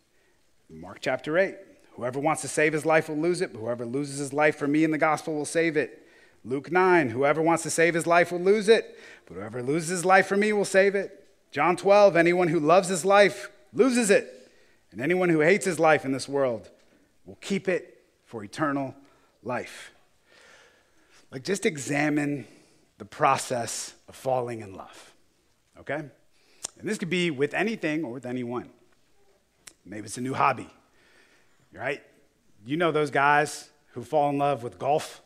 Mark 0.69 0.99
chapter 1.01 1.37
8 1.37 1.55
Whoever 1.95 2.19
wants 2.19 2.41
to 2.41 2.47
save 2.47 2.73
his 2.73 2.85
life 2.85 3.07
will 3.07 3.17
lose 3.17 3.41
it, 3.41 3.53
but 3.53 3.59
whoever 3.59 3.85
loses 3.85 4.19
his 4.19 4.33
life 4.33 4.57
for 4.57 4.67
me 4.67 4.83
in 4.83 4.91
the 4.91 4.97
gospel 4.97 5.33
will 5.33 5.45
save 5.45 5.77
it. 5.77 6.05
Luke 6.43 6.71
9 6.71 7.09
Whoever 7.09 7.41
wants 7.41 7.63
to 7.63 7.69
save 7.69 7.93
his 7.93 8.05
life 8.05 8.31
will 8.31 8.39
lose 8.39 8.67
it, 8.67 8.99
but 9.25 9.35
whoever 9.35 9.63
loses 9.63 9.89
his 9.89 10.05
life 10.05 10.27
for 10.27 10.35
me 10.35 10.51
will 10.51 10.65
save 10.65 10.93
it. 10.95 11.25
John 11.51 11.77
12 11.77 12.17
Anyone 12.17 12.49
who 12.49 12.59
loves 12.59 12.89
his 12.89 13.05
life 13.05 13.49
loses 13.73 14.09
it, 14.09 14.51
and 14.91 15.01
anyone 15.01 15.29
who 15.29 15.39
hates 15.39 15.65
his 15.65 15.79
life 15.79 16.03
in 16.03 16.11
this 16.11 16.27
world 16.27 16.69
will 17.25 17.37
keep 17.41 17.69
it 17.69 18.03
for 18.25 18.43
eternal 18.43 18.93
life. 19.41 19.91
Like, 21.31 21.43
just 21.43 21.65
examine 21.65 22.45
the 22.97 23.05
process 23.05 23.93
of 24.07 24.15
falling 24.15 24.61
in 24.61 24.75
love, 24.75 25.13
okay? 25.79 26.03
And 26.79 26.89
this 26.89 26.97
could 26.97 27.09
be 27.09 27.31
with 27.31 27.53
anything 27.53 28.03
or 28.03 28.11
with 28.11 28.25
anyone. 28.25 28.69
Maybe 29.85 30.05
it's 30.05 30.17
a 30.17 30.21
new 30.21 30.33
hobby, 30.33 30.69
right? 31.75 32.01
You 32.65 32.77
know 32.77 32.91
those 32.91 33.11
guys 33.11 33.69
who 33.93 34.03
fall 34.03 34.29
in 34.29 34.37
love 34.37 34.63
with 34.63 34.79
golf, 34.79 35.21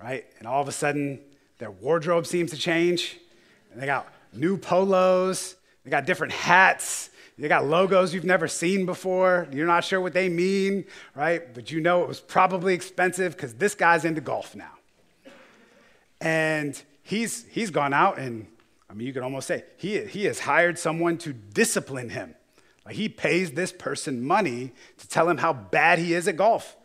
right? 0.00 0.24
And 0.38 0.46
all 0.46 0.60
of 0.60 0.68
a 0.68 0.72
sudden, 0.72 1.20
their 1.58 1.70
wardrobe 1.70 2.26
seems 2.26 2.50
to 2.50 2.56
change. 2.56 3.18
And 3.72 3.80
they 3.80 3.86
got 3.86 4.12
new 4.32 4.56
polos, 4.56 5.56
they 5.84 5.90
got 5.90 6.06
different 6.06 6.32
hats, 6.32 7.10
they 7.38 7.48
got 7.48 7.64
logos 7.64 8.14
you've 8.14 8.24
never 8.24 8.46
seen 8.46 8.86
before. 8.86 9.48
You're 9.50 9.66
not 9.66 9.84
sure 9.84 10.00
what 10.00 10.12
they 10.12 10.28
mean, 10.28 10.84
right? 11.14 11.52
But 11.54 11.70
you 11.70 11.80
know 11.80 12.02
it 12.02 12.08
was 12.08 12.20
probably 12.20 12.74
expensive 12.74 13.34
because 13.34 13.54
this 13.54 13.74
guy's 13.74 14.04
into 14.04 14.20
golf 14.20 14.54
now. 14.54 14.72
And 16.20 16.80
he's, 17.02 17.46
he's 17.46 17.70
gone 17.70 17.92
out 17.92 18.18
and 18.18 18.46
I 18.92 18.94
mean, 18.94 19.06
you 19.06 19.14
could 19.14 19.22
almost 19.22 19.48
say 19.48 19.64
he, 19.78 20.04
he 20.04 20.26
has 20.26 20.38
hired 20.38 20.78
someone 20.78 21.16
to 21.18 21.32
discipline 21.32 22.10
him. 22.10 22.34
Like 22.84 22.96
he 22.96 23.08
pays 23.08 23.52
this 23.52 23.72
person 23.72 24.24
money 24.24 24.72
to 24.98 25.08
tell 25.08 25.28
him 25.28 25.38
how 25.38 25.52
bad 25.52 25.98
he 25.98 26.14
is 26.14 26.26
at 26.28 26.36
golf. 26.36 26.76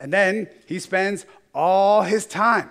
And 0.00 0.12
then 0.12 0.48
he 0.66 0.78
spends 0.78 1.26
all 1.54 2.02
his 2.02 2.26
time 2.26 2.70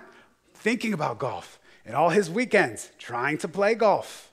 thinking 0.54 0.92
about 0.92 1.18
golf 1.18 1.58
and 1.84 1.94
all 1.94 2.10
his 2.10 2.30
weekends 2.30 2.90
trying 2.98 3.38
to 3.38 3.48
play 3.48 3.74
golf. 3.74 4.32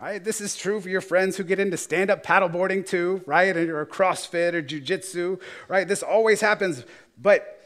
Right? 0.00 0.22
This 0.22 0.40
is 0.40 0.56
true 0.56 0.80
for 0.80 0.88
your 0.88 1.00
friends 1.00 1.36
who 1.36 1.44
get 1.44 1.60
into 1.60 1.76
stand 1.76 2.10
up 2.10 2.24
paddleboarding 2.24 2.84
too, 2.84 3.22
right? 3.24 3.56
Or 3.56 3.86
CrossFit 3.86 4.52
or 4.52 4.60
jiu-jitsu, 4.60 5.38
right? 5.68 5.86
This 5.86 6.02
always 6.02 6.40
happens. 6.40 6.84
But 7.16 7.60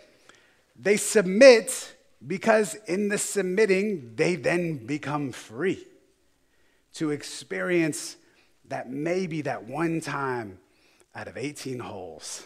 they 0.78 0.98
submit 0.98 1.94
because 2.26 2.74
in 2.86 3.08
the 3.08 3.16
submitting, 3.16 4.12
they 4.16 4.36
then 4.36 4.84
become 4.84 5.32
free 5.32 5.86
to 6.94 7.10
experience 7.10 8.16
that 8.68 8.90
maybe 8.90 9.42
that 9.42 9.64
one 9.64 10.00
time 10.00 10.58
out 11.14 11.28
of 11.28 11.36
18 11.36 11.78
holes, 11.78 12.44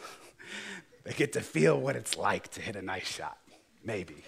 they 1.04 1.12
get 1.12 1.32
to 1.34 1.40
feel 1.40 1.80
what 1.80 1.96
it's 1.96 2.16
like 2.16 2.48
to 2.52 2.60
hit 2.60 2.76
a 2.76 2.82
nice 2.82 3.06
shot. 3.06 3.38
Maybe. 3.84 4.24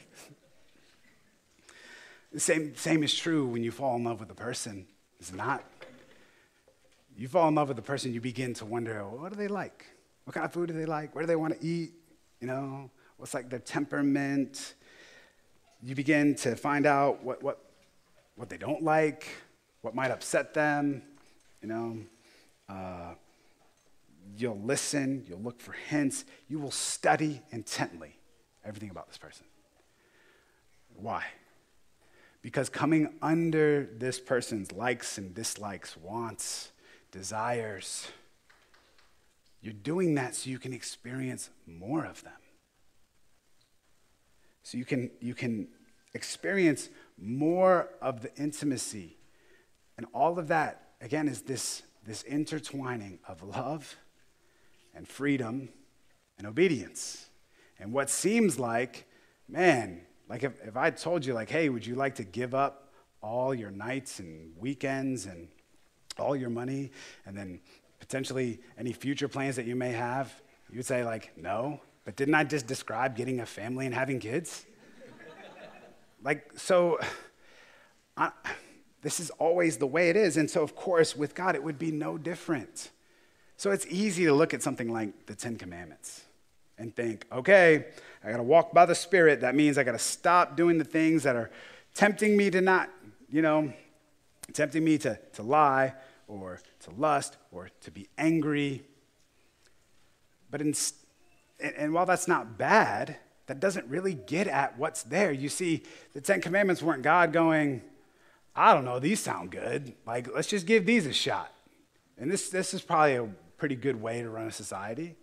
The 2.32 2.40
same, 2.40 2.74
same 2.76 3.02
is 3.02 3.14
true 3.14 3.46
when 3.46 3.62
you 3.62 3.70
fall 3.70 3.96
in 3.96 4.04
love 4.04 4.20
with 4.20 4.30
a 4.30 4.34
person, 4.34 4.86
is 5.20 5.32
not? 5.32 5.62
You 7.16 7.28
fall 7.28 7.48
in 7.48 7.54
love 7.54 7.68
with 7.68 7.78
a 7.78 7.82
person, 7.82 8.14
you 8.14 8.20
begin 8.20 8.54
to 8.54 8.64
wonder, 8.64 9.04
well, 9.04 9.22
what 9.22 9.32
do 9.32 9.36
they 9.36 9.48
like? 9.48 9.86
What 10.24 10.34
kind 10.34 10.46
of 10.46 10.52
food 10.52 10.68
do 10.68 10.74
they 10.74 10.86
like? 10.86 11.14
Where 11.14 11.22
do 11.22 11.26
they 11.26 11.36
want 11.36 11.60
to 11.60 11.66
eat? 11.66 11.92
You 12.40 12.46
know, 12.46 12.90
what's 13.18 13.34
like 13.34 13.50
their 13.50 13.58
temperament? 13.58 14.74
you 15.82 15.94
begin 15.94 16.34
to 16.36 16.54
find 16.54 16.86
out 16.86 17.24
what, 17.24 17.42
what, 17.42 17.58
what 18.36 18.48
they 18.48 18.56
don't 18.56 18.82
like, 18.82 19.26
what 19.80 19.94
might 19.94 20.10
upset 20.12 20.54
them, 20.54 21.02
you 21.62 21.68
know. 21.68 21.98
Uh, 22.68 23.14
you'll 24.36 24.60
listen, 24.60 25.24
you'll 25.28 25.40
look 25.40 25.60
for 25.60 25.72
hints, 25.72 26.24
you 26.48 26.58
will 26.58 26.70
study 26.70 27.42
intently 27.50 28.16
everything 28.64 28.90
about 28.90 29.08
this 29.08 29.18
person. 29.18 29.46
Why? 30.94 31.24
Because 32.40 32.68
coming 32.68 33.14
under 33.22 33.88
this 33.96 34.18
person's 34.18 34.72
likes 34.72 35.18
and 35.18 35.34
dislikes, 35.34 35.96
wants, 35.96 36.72
desires, 37.10 38.08
you're 39.60 39.72
doing 39.72 40.14
that 40.16 40.34
so 40.34 40.50
you 40.50 40.58
can 40.58 40.72
experience 40.72 41.50
more 41.66 42.04
of 42.04 42.22
them. 42.24 42.32
So 44.64 44.78
you 44.78 44.84
can, 44.84 45.10
you 45.20 45.34
can 45.34 45.68
experience 46.14 46.88
more 47.18 47.88
of 48.00 48.22
the 48.22 48.34
intimacy. 48.36 49.16
And 49.96 50.06
all 50.12 50.38
of 50.38 50.48
that, 50.48 50.81
again, 51.02 51.28
is 51.28 51.42
this, 51.42 51.82
this 52.06 52.22
intertwining 52.22 53.18
of 53.28 53.42
love 53.42 53.96
and 54.94 55.06
freedom 55.06 55.68
and 56.38 56.46
obedience. 56.46 57.26
And 57.78 57.92
what 57.92 58.08
seems 58.08 58.58
like, 58.58 59.06
man, 59.48 60.02
like 60.28 60.44
if, 60.44 60.52
if 60.64 60.76
I 60.76 60.90
told 60.90 61.26
you, 61.26 61.34
like, 61.34 61.50
hey, 61.50 61.68
would 61.68 61.84
you 61.84 61.96
like 61.96 62.14
to 62.14 62.24
give 62.24 62.54
up 62.54 62.92
all 63.20 63.54
your 63.54 63.70
nights 63.70 64.20
and 64.20 64.52
weekends 64.56 65.26
and 65.26 65.48
all 66.18 66.36
your 66.36 66.50
money 66.50 66.90
and 67.26 67.36
then 67.36 67.60
potentially 67.98 68.60
any 68.78 68.92
future 68.92 69.28
plans 69.28 69.56
that 69.56 69.66
you 69.66 69.74
may 69.74 69.90
have, 69.90 70.32
you 70.70 70.78
would 70.78 70.86
say, 70.86 71.04
like, 71.04 71.32
no. 71.36 71.80
But 72.04 72.16
didn't 72.16 72.34
I 72.34 72.44
just 72.44 72.66
describe 72.66 73.16
getting 73.16 73.40
a 73.40 73.46
family 73.46 73.86
and 73.86 73.94
having 73.94 74.20
kids? 74.20 74.64
like, 76.22 76.50
so, 76.56 76.98
I, 78.16 78.30
this 79.02 79.18
is 79.20 79.30
always 79.30 79.76
the 79.76 79.86
way 79.86 80.08
it 80.08 80.16
is. 80.16 80.36
And 80.36 80.48
so, 80.50 80.62
of 80.62 80.74
course, 80.74 81.16
with 81.16 81.34
God, 81.34 81.54
it 81.54 81.62
would 81.62 81.78
be 81.78 81.90
no 81.90 82.16
different. 82.16 82.90
So 83.56 83.70
it's 83.70 83.86
easy 83.86 84.24
to 84.24 84.32
look 84.32 84.54
at 84.54 84.62
something 84.62 84.92
like 84.92 85.26
the 85.26 85.34
Ten 85.34 85.56
Commandments 85.56 86.22
and 86.78 86.94
think, 86.94 87.26
okay, 87.30 87.86
I 88.24 88.30
got 88.30 88.38
to 88.38 88.42
walk 88.42 88.72
by 88.72 88.86
the 88.86 88.94
Spirit. 88.94 89.40
That 89.40 89.54
means 89.54 89.76
I 89.76 89.84
got 89.84 89.92
to 89.92 89.98
stop 89.98 90.56
doing 90.56 90.78
the 90.78 90.84
things 90.84 91.24
that 91.24 91.36
are 91.36 91.50
tempting 91.94 92.36
me 92.36 92.50
to 92.50 92.60
not, 92.60 92.90
you 93.30 93.42
know, 93.42 93.72
tempting 94.52 94.82
me 94.82 94.98
to, 94.98 95.18
to 95.34 95.42
lie 95.42 95.94
or 96.28 96.60
to 96.80 96.90
lust 96.92 97.36
or 97.50 97.70
to 97.82 97.90
be 97.90 98.08
angry. 98.18 98.84
But 100.50 100.60
in, 100.60 100.74
and 101.60 101.92
while 101.92 102.06
that's 102.06 102.28
not 102.28 102.56
bad, 102.56 103.16
that 103.46 103.60
doesn't 103.60 103.86
really 103.88 104.14
get 104.14 104.46
at 104.46 104.78
what's 104.78 105.02
there. 105.02 105.32
You 105.32 105.48
see, 105.48 105.82
the 106.14 106.20
Ten 106.20 106.40
Commandments 106.40 106.82
weren't 106.82 107.02
God 107.02 107.32
going, 107.32 107.82
I 108.54 108.74
don't 108.74 108.84
know, 108.84 108.98
these 108.98 109.20
sound 109.20 109.50
good. 109.50 109.94
Like, 110.06 110.32
let's 110.34 110.48
just 110.48 110.66
give 110.66 110.84
these 110.84 111.06
a 111.06 111.12
shot. 111.12 111.52
And 112.18 112.30
this, 112.30 112.50
this 112.50 112.74
is 112.74 112.82
probably 112.82 113.16
a 113.16 113.28
pretty 113.56 113.76
good 113.76 114.00
way 114.00 114.22
to 114.22 114.28
run 114.28 114.46
a 114.46 114.52
society. 114.52 115.16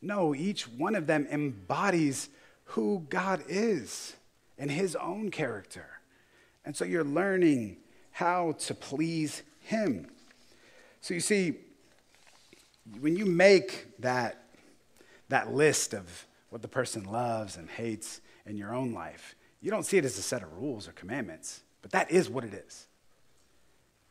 No, 0.00 0.34
each 0.34 0.68
one 0.68 0.94
of 0.94 1.06
them 1.06 1.26
embodies 1.30 2.28
who 2.64 3.04
God 3.08 3.42
is 3.48 4.14
and 4.56 4.70
his 4.70 4.94
own 4.94 5.30
character. 5.30 5.86
And 6.64 6.76
so 6.76 6.84
you're 6.84 7.04
learning 7.04 7.78
how 8.12 8.52
to 8.58 8.74
please 8.74 9.42
him. 9.60 10.10
So 11.00 11.14
you 11.14 11.20
see, 11.20 11.56
when 13.00 13.16
you 13.16 13.26
make 13.26 13.86
that, 14.00 14.44
that 15.28 15.52
list 15.52 15.94
of 15.94 16.26
what 16.50 16.62
the 16.62 16.68
person 16.68 17.04
loves 17.04 17.56
and 17.56 17.68
hates 17.68 18.20
in 18.46 18.56
your 18.56 18.74
own 18.74 18.92
life, 18.92 19.34
you 19.60 19.70
don't 19.70 19.84
see 19.84 19.98
it 19.98 20.04
as 20.04 20.16
a 20.18 20.22
set 20.22 20.42
of 20.42 20.52
rules 20.52 20.88
or 20.88 20.92
commandments. 20.92 21.62
But 21.82 21.92
that 21.92 22.10
is 22.10 22.28
what 22.28 22.44
it 22.44 22.54
is. 22.54 22.86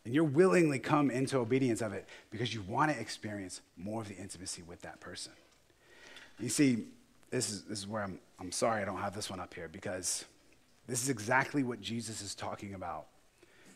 And 0.06 0.14
you're 0.14 0.24
willingly 0.24 0.80
come 0.80 1.12
into 1.12 1.38
obedience 1.38 1.82
of 1.82 1.92
it 1.92 2.08
because 2.32 2.54
you 2.54 2.62
want 2.62 2.92
to 2.92 3.00
experience 3.00 3.62
more 3.76 4.02
of 4.02 4.08
the 4.08 4.16
intimacy 4.16 4.62
with 4.62 4.82
that 4.84 5.02
person. 5.02 5.34
You 6.40 6.50
see, 6.50 6.86
this 7.30 7.50
is, 7.50 7.64
this 7.64 7.80
is 7.80 7.88
where 7.88 8.04
I'm, 8.04 8.20
I'm 8.40 8.52
sorry 8.52 8.82
I 8.82 8.86
don't 8.86 9.00
have 9.00 9.14
this 9.14 9.30
one 9.30 9.42
up 9.42 9.54
here 9.54 9.68
because 9.68 10.24
this 10.88 11.04
is 11.04 11.10
exactly 11.10 11.64
what 11.64 11.82
Jesus 11.82 12.22
is 12.22 12.36
talking 12.36 12.74
about 12.74 13.08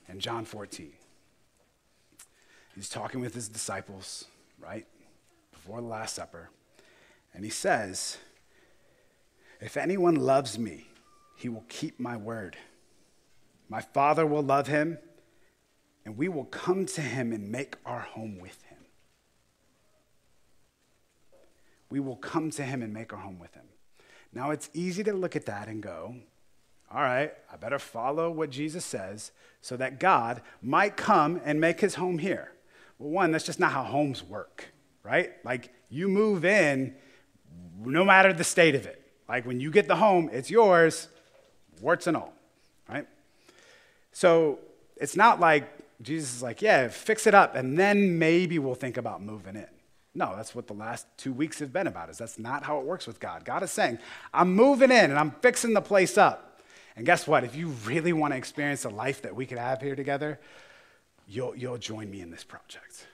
in 0.08 0.20
John 0.20 0.46
14. 0.46 0.94
He's 2.76 2.88
talking 2.88 3.20
with 3.20 3.34
his 3.34 3.50
disciples, 3.50 4.26
right, 4.58 4.86
before 5.52 5.82
the 5.82 5.88
Last 5.88 6.16
Supper. 6.16 6.50
And 7.34 7.44
he 7.44 7.50
says, 7.50 8.18
If 9.60 9.76
anyone 9.76 10.16
loves 10.16 10.58
me, 10.58 10.88
he 11.36 11.50
will 11.50 11.66
keep 11.68 12.00
my 12.00 12.16
word 12.16 12.56
my 13.72 13.80
Father 13.80 14.28
will 14.28 14.44
love 14.44 14.68
him, 14.68 14.98
and 16.04 16.18
we 16.18 16.28
will 16.28 16.44
come 16.44 16.86
to 16.88 17.00
him 17.00 17.32
and 17.32 17.50
make 17.50 17.78
our 17.86 18.02
home 18.02 18.38
with 18.38 18.62
him. 18.64 18.78
We 21.90 22.02
will 22.02 22.18
come 22.18 22.52
to 22.52 22.64
him 22.64 22.82
and 22.82 22.94
make 22.94 23.14
our 23.14 23.20
home 23.20 23.40
with 23.40 23.54
him. 23.54 23.64
Now, 24.34 24.52
it's 24.52 24.70
easy 24.74 25.06
to 25.06 25.14
look 25.14 25.38
at 25.38 25.46
that 25.46 25.70
and 25.70 25.82
go, 25.82 26.16
all 26.94 27.02
right, 27.02 27.32
I 27.50 27.56
better 27.56 27.80
follow 27.80 28.30
what 28.30 28.50
Jesus 28.50 28.84
says 28.84 29.32
so 29.62 29.78
that 29.78 30.02
God 30.02 30.42
might 30.62 30.98
come 30.98 31.40
and 31.46 31.62
make 31.62 31.80
his 31.80 31.96
home 31.96 32.18
here. 32.18 32.52
Well, 33.00 33.12
one, 33.12 33.32
that's 33.32 33.46
just 33.46 33.60
not 33.62 33.72
how 33.72 33.84
homes 33.84 34.22
work, 34.22 34.66
right? 35.02 35.32
Like, 35.46 35.72
you 35.88 36.10
move 36.10 36.44
in 36.44 36.94
no 37.80 38.04
matter 38.04 38.34
the 38.34 38.44
state 38.44 38.76
of 38.76 38.86
it. 38.86 39.02
Like, 39.30 39.46
when 39.46 39.62
you 39.62 39.72
get 39.72 39.88
the 39.88 39.96
home, 39.96 40.30
it's 40.34 40.52
yours, 40.52 41.08
warts 41.80 42.08
and 42.08 42.18
all, 42.18 42.34
right? 42.90 43.08
So 44.12 44.60
it's 44.98 45.16
not 45.16 45.40
like 45.40 45.70
Jesus 46.02 46.36
is 46.36 46.44
like, 46.44 46.62
yeah, 46.62 46.88
fix 46.88 47.28
it 47.28 47.34
up, 47.34 47.56
and 47.56 47.78
then 47.78 48.18
maybe 48.18 48.60
we'll 48.60 48.76
think 48.76 48.98
about 48.98 49.22
moving 49.22 49.56
in. 49.56 49.68
No, 50.14 50.36
that's 50.36 50.54
what 50.54 50.68
the 50.68 50.74
last 50.74 51.06
two 51.18 51.32
weeks 51.32 51.60
have 51.60 51.72
been 51.72 51.88
about, 51.88 52.10
is 52.10 52.18
that's 52.18 52.38
not 52.38 52.64
how 52.64 52.80
it 52.80 52.86
works 52.86 53.08
with 53.08 53.20
God. 53.20 53.46
God 53.46 53.64
is 53.64 53.72
saying, 53.72 54.00
I'm 54.34 54.54
moving 54.54 54.92
in 54.92 55.10
and 55.10 55.18
I'm 55.18 55.32
fixing 55.32 55.74
the 55.74 55.82
place 55.82 56.18
up. 56.18 56.60
And 56.98 57.06
guess 57.06 57.26
what? 57.26 57.46
If 57.46 57.56
you 57.56 57.70
really 57.86 58.12
want 58.12 58.34
to 58.34 58.38
experience 58.38 58.84
the 58.84 58.90
life 58.90 59.22
that 59.22 59.34
we 59.36 59.46
could 59.46 59.58
have 59.58 59.82
here 59.82 59.96
together, 59.96 60.40
you'll, 61.28 61.56
you'll 61.56 61.78
join 61.78 62.12
me 62.12 62.20
in 62.20 62.30
this 62.30 62.44
project. 62.44 63.08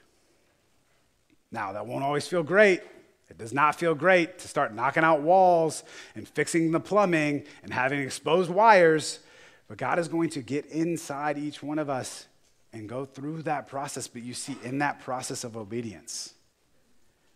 Now, 1.51 1.73
that 1.73 1.85
won't 1.85 2.03
always 2.03 2.27
feel 2.27 2.41
great. 2.41 2.81
It 3.29 3.37
does 3.37 3.53
not 3.53 3.75
feel 3.75 3.93
great 3.93 4.39
to 4.39 4.47
start 4.47 4.73
knocking 4.73 5.03
out 5.03 5.21
walls 5.21 5.83
and 6.15 6.27
fixing 6.27 6.71
the 6.71 6.79
plumbing 6.79 7.43
and 7.61 7.71
having 7.71 7.99
exposed 7.99 8.49
wires 8.49 9.19
but 9.67 9.77
God 9.77 9.99
is 9.99 10.07
going 10.07 10.29
to 10.31 10.41
get 10.41 10.65
inside 10.67 11.37
each 11.37 11.61
one 11.61 11.79
of 11.79 11.89
us 11.89 12.27
and 12.73 12.87
go 12.87 13.05
through 13.05 13.43
that 13.43 13.67
process. 13.67 14.07
But 14.07 14.23
you 14.23 14.33
see, 14.33 14.57
in 14.63 14.79
that 14.79 14.99
process 14.99 15.43
of 15.43 15.57
obedience, 15.57 16.33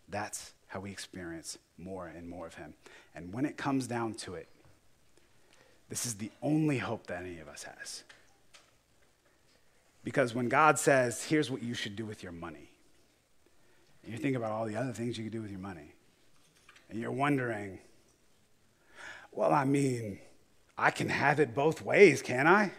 that's 0.09 0.53
how 0.67 0.79
we 0.79 0.91
experience 0.91 1.57
more 1.77 2.07
and 2.07 2.29
more 2.29 2.47
of 2.47 2.55
Him. 2.55 2.73
And 3.15 3.33
when 3.33 3.45
it 3.45 3.57
comes 3.57 3.87
down 3.87 4.13
to 4.15 4.35
it, 4.35 4.47
this 5.89 6.05
is 6.05 6.15
the 6.15 6.31
only 6.41 6.77
hope 6.77 7.07
that 7.07 7.23
any 7.23 7.39
of 7.39 7.49
us 7.49 7.63
has. 7.63 8.03
Because 10.03 10.33
when 10.33 10.47
God 10.47 10.79
says, 10.79 11.23
here's 11.23 11.51
what 11.51 11.61
you 11.61 11.73
should 11.73 11.95
do 11.95 12.05
with 12.05 12.23
your 12.23 12.31
money, 12.31 12.69
and 14.03 14.13
you 14.13 14.17
think 14.17 14.35
about 14.35 14.51
all 14.51 14.65
the 14.65 14.75
other 14.75 14.93
things 14.93 15.17
you 15.17 15.25
could 15.25 15.33
do 15.33 15.41
with 15.41 15.51
your 15.51 15.59
money, 15.59 15.93
and 16.89 16.99
you're 16.99 17.11
wondering, 17.11 17.79
well, 19.31 19.53
I 19.53 19.65
mean, 19.65 20.19
I 20.77 20.91
can 20.91 21.09
have 21.09 21.39
it 21.39 21.53
both 21.53 21.81
ways, 21.81 22.21
can 22.21 22.47
I? 22.47 22.71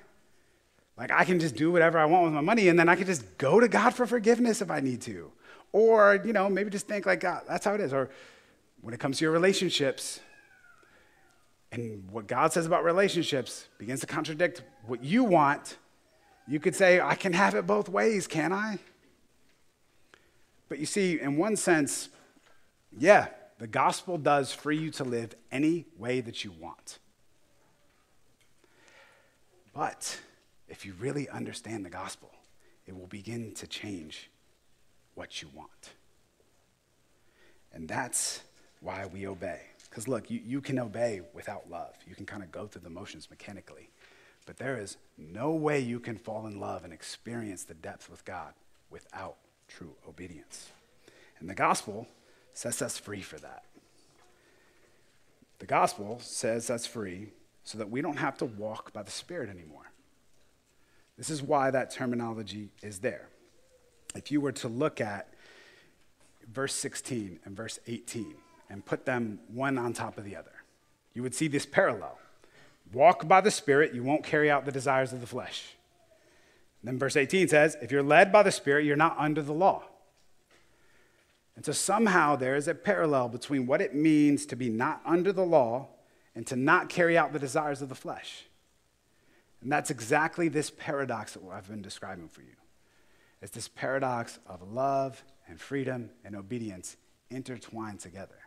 Like, 0.96 1.11
I 1.11 1.24
can 1.24 1.40
just 1.40 1.57
do 1.57 1.72
whatever 1.72 1.98
I 1.98 2.05
want 2.05 2.24
with 2.24 2.33
my 2.33 2.40
money, 2.40 2.68
and 2.68 2.78
then 2.78 2.88
I 2.88 2.96
can 2.96 3.07
just 3.07 3.38
go 3.38 3.61
to 3.61 3.68
God 3.68 3.94
for 3.94 4.07
forgiveness 4.07 4.61
if 4.61 4.70
I 4.70 4.81
need 4.81 5.00
to. 5.02 5.33
Or, 5.72 6.20
you 6.24 6.33
know, 6.33 6.48
maybe 6.50 6.70
just 6.70 6.87
think 6.87 7.07
like, 7.07 7.20
God, 7.20 7.42
that's 7.48 7.64
how 7.64 7.74
it 7.74 7.81
is. 7.81 7.92
Or 7.92 8.11
when 8.83 8.92
it 8.92 9.00
comes 9.00 9.18
to 9.18 9.24
your 9.24 9.33
relationships, 9.33 10.20
and 11.70 12.11
what 12.11 12.26
God 12.26 12.52
says 12.52 12.66
about 12.66 12.85
relationships 12.85 13.68
begins 13.78 14.00
to 14.00 14.07
contradict 14.07 14.62
what 14.87 15.02
you 15.02 15.24
want, 15.24 15.78
you 16.46 16.61
could 16.61 16.74
say, 16.74 17.00
I 17.00 17.14
can 17.14 17.33
have 17.33 17.55
it 17.55 17.66
both 17.66 17.88
ways, 17.88 18.26
can 18.26 18.52
I? 18.52 18.78
But 20.68 20.78
you 20.78 20.87
see, 20.87 21.20
in 21.20 21.37
one 21.37 21.57
sense, 21.57 22.11
yeah, 22.96 23.28
the 23.59 23.66
gospel 23.66 24.18
does 24.18 24.52
free 24.52 24.76
you 24.76 24.90
to 24.92 25.05
live 25.05 25.35
any 25.50 25.87
way 25.96 26.20
that 26.20 26.44
you 26.44 26.52
want. 26.52 26.98
But 29.74 30.20
if 30.68 30.85
you 30.85 30.94
really 30.98 31.28
understand 31.28 31.85
the 31.85 31.90
gospel, 31.90 32.30
it 32.87 32.96
will 32.96 33.06
begin 33.06 33.52
to 33.54 33.66
change 33.66 34.30
what 35.14 35.42
you 35.42 35.48
want. 35.54 35.90
And 37.72 37.88
that's 37.88 38.42
why 38.80 39.06
we 39.06 39.26
obey. 39.26 39.61
Because 39.88 40.08
look, 40.08 40.30
you, 40.30 40.40
you 40.44 40.61
can 40.61 40.78
obey 40.78 41.20
without 41.32 41.70
love. 41.70 41.94
You 42.06 42.14
can 42.14 42.26
kind 42.26 42.42
of 42.42 42.50
go 42.50 42.66
through 42.66 42.82
the 42.82 42.90
motions 42.90 43.28
mechanically. 43.30 43.90
But 44.46 44.56
there 44.56 44.76
is 44.76 44.96
no 45.16 45.52
way 45.52 45.80
you 45.80 46.00
can 46.00 46.16
fall 46.16 46.46
in 46.46 46.58
love 46.58 46.85
and 46.85 46.92
experience 46.92 47.64
the 47.64 47.74
depth 47.74 48.11
with 48.11 48.24
God 48.24 48.54
without 48.90 49.37
true 49.68 49.94
obedience. 50.08 50.70
And 51.38 51.48
the 51.48 51.54
gospel 51.54 52.08
sets 52.52 52.82
us 52.82 52.98
free 52.98 53.22
for 53.22 53.38
that. 53.38 53.64
The 55.58 55.66
gospel 55.66 56.18
says 56.20 56.66
that's 56.66 56.87
free 56.87 57.28
so 57.64 57.79
that 57.79 57.90
we 57.90 58.01
don't 58.01 58.16
have 58.16 58.37
to 58.38 58.44
walk 58.44 58.92
by 58.92 59.03
the 59.03 59.11
Spirit 59.11 59.48
anymore. 59.48 59.92
This 61.16 61.31
is 61.31 61.42
why 61.42 61.70
that 61.70 61.90
terminology 61.90 62.70
is 62.83 62.98
there. 62.98 63.29
If 64.14 64.31
you 64.31 64.40
were 64.40 64.53
to 64.53 64.68
look 64.68 65.01
at 65.01 65.33
verse 66.53 66.75
16 66.75 67.40
and 67.44 67.57
verse 67.57 67.79
18 67.87 68.35
and 68.68 68.85
put 68.85 69.05
them 69.05 69.38
one 69.48 69.79
on 69.79 69.92
top 69.92 70.18
of 70.18 70.25
the 70.25 70.37
other, 70.37 70.53
you 71.14 71.22
would 71.22 71.35
see 71.35 71.48
this 71.48 71.66
parallel. 71.66 72.18
Walk 72.92 73.29
by 73.29 73.40
the 73.40 73.51
Spirit, 73.51 73.94
you 73.94 74.03
won't 74.03 74.25
carry 74.25 74.51
out 74.51 74.64
the 74.64 74.72
desires 74.72 75.12
of 75.12 75.20
the 75.20 75.27
flesh. 75.27 75.77
then 76.83 76.98
verse 76.98 77.16
18 77.16 77.48
says, 77.48 77.77
if 77.81 77.92
you're 77.92 78.03
led 78.03 78.33
by 78.33 78.42
the 78.42 78.51
Spirit, 78.51 78.85
you're 78.85 78.96
not 78.96 79.16
under 79.18 79.40
the 79.42 79.53
law. 79.53 79.85
And 81.55 81.64
so 81.64 81.72
somehow 81.72 82.37
there 82.37 82.57
is 82.57 82.66
a 82.66 82.75
parallel 82.75 83.29
between 83.29 83.66
what 83.66 83.81
it 83.81 83.94
means 83.94 84.46
to 84.46 84.57
be 84.57 84.68
not 84.68 85.01
under 85.05 85.33
the 85.33 85.44
law 85.44 85.88
and 86.34 86.46
to 86.46 86.56
not 86.56 86.88
carry 86.88 87.16
out 87.16 87.32
the 87.32 87.38
desires 87.38 87.82
of 87.82 87.88
the 87.88 87.94
flesh. 87.94 88.44
And 89.60 89.70
that's 89.70 89.90
exactly 89.90 90.48
this 90.48 90.70
paradox 90.70 91.34
that 91.34 91.42
I've 91.52 91.68
been 91.68 91.82
describing 91.82 92.28
for 92.28 92.42
you. 92.42 92.56
It's 93.40 93.52
this 93.52 93.68
paradox 93.68 94.38
of 94.46 94.72
love 94.72 95.24
and 95.48 95.60
freedom 95.60 96.10
and 96.24 96.34
obedience 96.34 96.96
intertwined 97.30 98.00
together. 98.00 98.38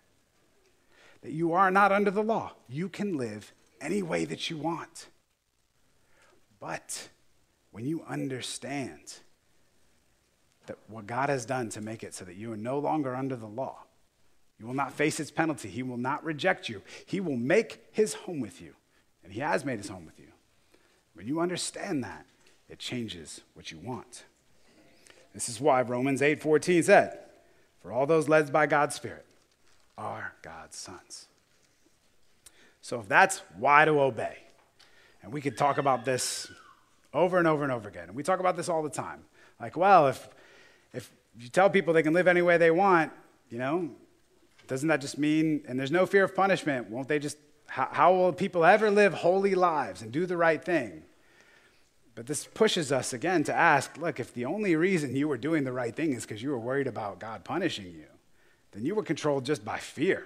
That 1.21 1.31
you 1.31 1.53
are 1.53 1.71
not 1.71 1.91
under 1.91 2.11
the 2.11 2.23
law. 2.23 2.53
You 2.67 2.89
can 2.89 3.17
live 3.17 3.53
any 3.81 4.01
way 4.01 4.25
that 4.25 4.49
you 4.49 4.57
want. 4.57 5.07
But 6.59 7.09
when 7.71 7.85
you 7.85 8.03
understand 8.07 9.19
that 10.67 10.77
what 10.87 11.07
God 11.07 11.29
has 11.29 11.45
done 11.45 11.69
to 11.69 11.81
make 11.81 12.03
it 12.03 12.13
so 12.13 12.25
that 12.25 12.35
you 12.35 12.51
are 12.51 12.57
no 12.57 12.79
longer 12.79 13.15
under 13.15 13.35
the 13.35 13.47
law, 13.47 13.84
you 14.59 14.65
will 14.65 14.73
not 14.73 14.93
face 14.93 15.19
its 15.19 15.31
penalty. 15.31 15.69
He 15.69 15.83
will 15.83 15.97
not 15.97 16.23
reject 16.23 16.69
you. 16.69 16.81
He 17.05 17.19
will 17.19 17.37
make 17.37 17.85
his 17.91 18.13
home 18.13 18.39
with 18.39 18.61
you. 18.61 18.75
And 19.23 19.33
he 19.33 19.41
has 19.41 19.65
made 19.65 19.79
his 19.79 19.89
home 19.89 20.05
with 20.05 20.19
you. 20.19 20.27
When 21.13 21.27
you 21.27 21.39
understand 21.39 22.03
that, 22.03 22.25
it 22.69 22.79
changes 22.79 23.41
what 23.53 23.71
you 23.71 23.79
want. 23.79 24.23
This 25.33 25.49
is 25.49 25.59
why 25.59 25.81
Romans 25.81 26.21
8:14 26.21 26.83
said, 26.83 27.19
"For 27.81 27.91
all 27.91 28.05
those 28.05 28.29
led 28.29 28.51
by 28.51 28.65
God's 28.67 28.95
Spirit 28.95 29.25
are 29.97 30.33
God's 30.41 30.77
sons." 30.77 31.27
So 32.81 32.99
if 32.99 33.07
that's 33.07 33.39
why 33.57 33.85
to 33.85 33.99
obey, 33.99 34.37
and 35.21 35.33
we 35.33 35.41
could 35.41 35.57
talk 35.57 35.77
about 35.77 36.05
this 36.05 36.51
over 37.13 37.37
and 37.37 37.47
over 37.47 37.63
and 37.63 37.71
over 37.71 37.89
again. 37.89 38.07
And 38.07 38.15
we 38.15 38.23
talk 38.23 38.39
about 38.39 38.55
this 38.55 38.69
all 38.69 38.83
the 38.83 38.89
time. 38.89 39.25
Like, 39.59 39.75
well, 39.75 40.07
if 40.07 40.29
if 40.93 41.11
you 41.37 41.49
tell 41.49 41.69
people 41.69 41.93
they 41.93 42.03
can 42.03 42.13
live 42.13 42.27
any 42.27 42.41
way 42.41 42.57
they 42.57 42.71
want, 42.71 43.11
you 43.49 43.57
know, 43.57 43.89
doesn't 44.67 44.87
that 44.87 45.01
just 45.01 45.17
mean, 45.17 45.63
and 45.67 45.79
there's 45.79 45.91
no 45.91 46.05
fear 46.05 46.23
of 46.23 46.35
punishment, 46.35 46.89
won't 46.89 47.07
they 47.07 47.19
just, 47.19 47.37
how, 47.67 47.89
how 47.91 48.13
will 48.13 48.33
people 48.33 48.65
ever 48.65 48.89
live 48.89 49.13
holy 49.13 49.55
lives 49.55 50.01
and 50.01 50.11
do 50.11 50.25
the 50.25 50.37
right 50.37 50.63
thing? 50.63 51.03
But 52.15 52.27
this 52.27 52.45
pushes 52.45 52.91
us 52.91 53.11
again 53.11 53.43
to 53.43 53.53
ask 53.53 53.97
look, 53.97 54.19
if 54.19 54.33
the 54.33 54.45
only 54.45 54.75
reason 54.75 55.15
you 55.15 55.27
were 55.27 55.37
doing 55.37 55.65
the 55.65 55.73
right 55.73 55.93
thing 55.93 56.13
is 56.13 56.25
because 56.25 56.41
you 56.41 56.49
were 56.49 56.59
worried 56.59 56.87
about 56.87 57.19
God 57.19 57.43
punishing 57.43 57.87
you, 57.87 58.07
then 58.71 58.85
you 58.85 58.95
were 58.95 59.03
controlled 59.03 59.45
just 59.45 59.65
by 59.65 59.77
fear 59.77 60.23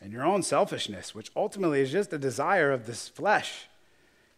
and 0.00 0.12
your 0.12 0.24
own 0.24 0.42
selfishness, 0.42 1.14
which 1.14 1.30
ultimately 1.36 1.80
is 1.80 1.90
just 1.90 2.12
a 2.12 2.18
desire 2.18 2.72
of 2.72 2.86
this 2.86 3.08
flesh. 3.08 3.68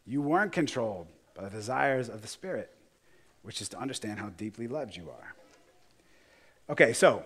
You 0.06 0.20
weren't 0.22 0.52
controlled 0.52 1.06
by 1.34 1.44
the 1.44 1.50
desires 1.50 2.08
of 2.08 2.22
the 2.22 2.28
Spirit, 2.28 2.74
which 3.42 3.60
is 3.60 3.68
to 3.68 3.78
understand 3.78 4.18
how 4.18 4.30
deeply 4.30 4.66
loved 4.66 4.96
you 4.96 5.08
are. 5.08 5.34
Okay, 6.70 6.92
so 6.92 7.24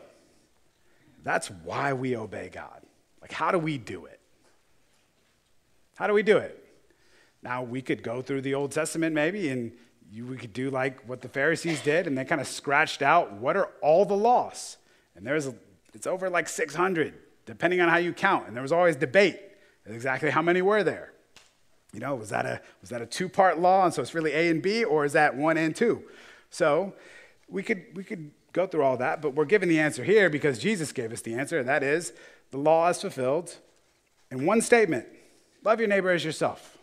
that's 1.27 1.51
why 1.51 1.93
we 1.93 2.17
obey 2.17 2.51
God. 2.53 2.83
Like, 3.21 3.33
how 3.33 3.51
do 3.51 3.59
we 3.59 3.79
do 3.79 4.05
it? 4.05 4.21
How 5.97 6.07
do 6.07 6.13
we 6.13 6.23
do 6.23 6.37
it? 6.39 6.63
Now, 7.43 7.63
we 7.63 7.83
could 7.83 8.03
go 8.03 8.23
through 8.23 8.43
the 8.43 8.55
Old 8.55 8.71
Testament 8.71 9.15
maybe, 9.15 9.49
and 9.49 9.73
you, 10.11 10.25
we 10.27 10.37
could 10.37 10.53
do 10.53 10.71
like 10.71 11.07
what 11.09 11.23
the 11.23 11.29
Pharisees 11.29 11.81
did, 11.83 12.07
and 12.07 12.17
they 12.17 12.25
kind 12.25 12.41
of 12.41 12.47
scratched 12.47 13.03
out 13.03 13.33
what 13.33 13.57
are 13.57 13.71
all 13.83 14.05
the 14.05 14.17
laws. 14.17 14.77
And 15.17 15.27
there's 15.27 15.49
it's 15.95 16.07
over 16.07 16.29
like 16.29 16.49
600, 16.49 17.15
depending 17.47 17.81
on 17.81 17.89
how 17.89 17.97
you 17.97 18.13
count. 18.13 18.47
And 18.47 18.55
there 18.55 18.63
was 18.63 18.73
always 18.73 18.97
debate 18.97 19.41
exactly 19.87 20.31
how 20.31 20.43
many 20.43 20.63
were 20.63 20.85
there. 20.85 21.13
You 21.93 22.01
know, 22.01 22.15
was 22.15 22.29
that 22.29 22.45
a, 22.45 22.61
was 22.81 22.91
that 22.91 23.01
a 23.01 23.07
two 23.07 23.29
part 23.29 23.59
law, 23.59 23.85
and 23.85 23.95
so 23.95 24.03
it's 24.03 24.15
really 24.15 24.33
A 24.33 24.51
and 24.51 24.63
B, 24.63 24.85
or 24.85 25.05
is 25.05 25.15
that 25.15 25.35
one 25.35 25.57
and 25.57 25.75
two? 25.75 26.03
So 26.51 26.95
we 27.49 27.63
could, 27.63 27.85
we 27.95 28.05
could 28.05 28.31
go 28.57 28.67
through 28.67 28.83
all 28.83 28.97
that, 28.97 29.21
but 29.21 29.35
we're 29.35 29.45
given 29.45 29.69
the 29.69 29.79
answer 29.79 30.03
here 30.03 30.31
because 30.31 30.59
Jesus 30.59 30.91
gave 30.91 31.13
us 31.13 31.21
the 31.21 31.35
answer, 31.35 31.59
and 31.59 31.69
that 31.69 31.83
is 31.83 32.15
the 32.51 32.57
law 32.57 32.89
is 32.89 33.01
fulfilled 33.01 33.55
in 34.31 34.47
one 34.47 34.63
statement 34.63 35.07
love 35.63 35.79
your 35.79 35.89
neighbor 35.89 36.11
as 36.11 36.25
yourself. 36.25 36.79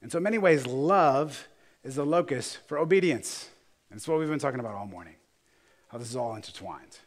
And 0.00 0.10
so, 0.10 0.16
in 0.16 0.24
many 0.24 0.38
ways, 0.38 0.66
love 0.66 1.48
is 1.84 1.96
the 1.96 2.06
locus 2.06 2.56
for 2.66 2.78
obedience. 2.78 3.50
And 3.90 3.98
it's 3.98 4.08
what 4.08 4.18
we've 4.18 4.28
been 4.28 4.38
talking 4.38 4.58
about 4.58 4.74
all 4.74 4.86
morning, 4.86 5.16
how 5.88 5.98
this 5.98 6.08
is 6.08 6.16
all 6.16 6.34
intertwined. 6.34 6.98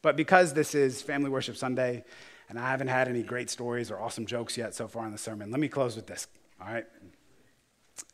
But 0.00 0.16
because 0.16 0.54
this 0.54 0.74
is 0.74 1.02
Family 1.02 1.28
Worship 1.28 1.56
Sunday, 1.56 2.04
and 2.48 2.60
I 2.60 2.70
haven't 2.70 2.88
had 2.88 3.08
any 3.08 3.24
great 3.24 3.50
stories 3.50 3.90
or 3.90 4.00
awesome 4.00 4.24
jokes 4.24 4.56
yet 4.56 4.72
so 4.72 4.86
far 4.86 5.04
in 5.04 5.10
the 5.10 5.18
sermon, 5.18 5.50
let 5.50 5.58
me 5.58 5.68
close 5.68 5.96
with 5.96 6.06
this, 6.06 6.28
all 6.60 6.72
right? 6.72 6.86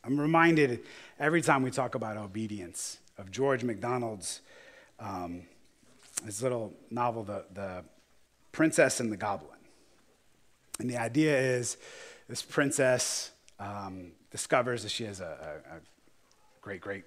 I'm 0.03 0.19
reminded 0.19 0.79
every 1.19 1.41
time 1.41 1.61
we 1.61 1.69
talk 1.69 1.93
about 1.93 2.17
obedience 2.17 2.97
of 3.17 3.31
George 3.31 3.63
MacDonald's 3.63 4.41
um, 4.99 5.43
his 6.25 6.41
little 6.41 6.73
novel, 6.89 7.23
the, 7.23 7.45
the 7.53 7.83
Princess 8.51 8.99
and 8.99 9.11
the 9.11 9.17
Goblin. 9.17 9.49
And 10.79 10.89
the 10.89 10.97
idea 10.97 11.37
is 11.37 11.77
this 12.27 12.41
princess 12.41 13.31
um, 13.59 14.11
discovers 14.31 14.83
that 14.83 14.89
she 14.89 15.03
has 15.03 15.19
a, 15.19 15.61
a, 15.71 15.75
a 15.77 15.79
great 16.61 16.81
great 16.81 17.03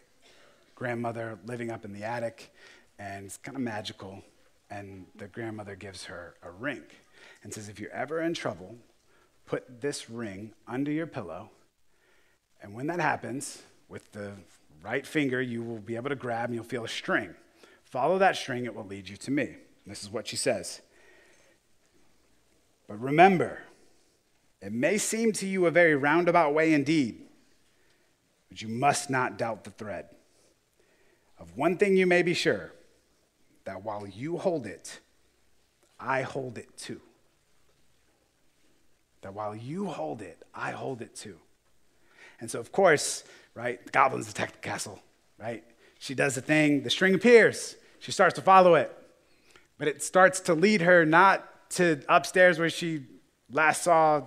grandmother 0.75 1.38
living 1.47 1.71
up 1.71 1.85
in 1.85 1.92
the 1.92 2.05
attic, 2.05 2.53
and 2.99 3.27
it's 3.27 3.37
kind 3.38 3.57
of 3.57 3.62
magical. 3.62 4.23
And 4.71 5.07
the 5.16 5.27
grandmother 5.29 5.77
gives 5.77 6.05
her 6.05 6.35
a 6.42 6.51
ring 6.51 6.83
and 7.42 7.55
says, 7.55 7.69
If 7.69 7.79
you're 7.81 7.92
ever 7.92 8.21
in 8.21 8.35
trouble, 8.35 8.77
put 9.47 9.81
this 9.81 10.11
ring 10.11 10.53
under 10.66 10.90
your 10.90 11.07
pillow. 11.07 11.51
And 12.62 12.75
when 12.75 12.88
that 12.88 13.01
happens, 13.01 13.62
with 13.88 14.11
the 14.12 14.33
right 14.83 15.07
finger, 15.07 15.41
you 15.41 15.62
will 15.62 15.79
be 15.79 15.97
able 15.97 16.11
to 16.11 16.17
grab 16.17 16.47
and 16.47 16.55
you'll 16.55 16.65
feel 16.65 16.85
a 16.85 16.89
string. 16.89 17.35
Follow 17.85 18.19
that 18.19 18.37
string, 18.37 18.65
it 18.65 18.75
will 18.75 18.85
lead 18.85 19.09
you 19.09 19.17
to 19.17 19.31
me. 19.31 19.57
This 19.87 20.03
is 20.03 20.11
what 20.11 20.27
she 20.27 20.37
says. 20.37 20.81
But 22.89 23.01
remember, 23.01 23.61
it 24.61 24.73
may 24.73 24.99
seem 24.99 25.33
to 25.33 25.47
you 25.47 25.67
a 25.67 25.71
very 25.71 25.95
roundabout 25.95 26.55
way 26.55 26.73
indeed, 26.73 27.23
but 28.49 28.62
you 28.62 28.69
must 28.69 29.11
not 29.11 29.39
doubt 29.39 29.65
the 29.65 29.71
thread. 29.71 30.07
Of 31.39 31.57
one 31.57 31.77
thing 31.77 31.97
you 31.97 32.07
may 32.07 32.23
be 32.23 32.35
sure 32.35 32.73
that 33.65 33.85
while 33.85 34.07
you 34.07 34.39
hold 34.39 34.67
it, 34.67 35.01
I 36.01 36.23
hold 36.23 36.59
it 36.59 36.77
too. 36.77 37.01
That 39.23 39.35
while 39.35 39.55
you 39.55 39.87
hold 39.87 40.23
it, 40.23 40.43
I 40.55 40.71
hold 40.71 41.03
it 41.03 41.15
too. 41.15 41.39
And 42.41 42.51
so, 42.51 42.61
of 42.61 42.71
course, 42.71 43.25
right? 43.57 43.85
The 43.85 43.90
goblins 43.90 44.31
attack 44.31 44.53
the 44.53 44.59
castle, 44.59 45.01
right? 45.38 45.64
She 45.99 46.14
does 46.14 46.35
the 46.35 46.42
thing, 46.42 46.83
the 46.83 46.90
string 46.90 47.14
appears. 47.14 47.75
She 47.99 48.12
starts 48.12 48.35
to 48.35 48.42
follow 48.42 48.75
it. 48.75 48.97
But 49.79 49.88
it 49.88 50.03
starts 50.03 50.40
to 50.40 50.55
lead 50.55 50.83
her 50.83 51.05
not 51.05 51.71
to 51.71 52.01
upstairs 52.09 52.59
where 52.59 52.71
she 52.71 53.05
last 53.51 53.83
saw 53.83 54.23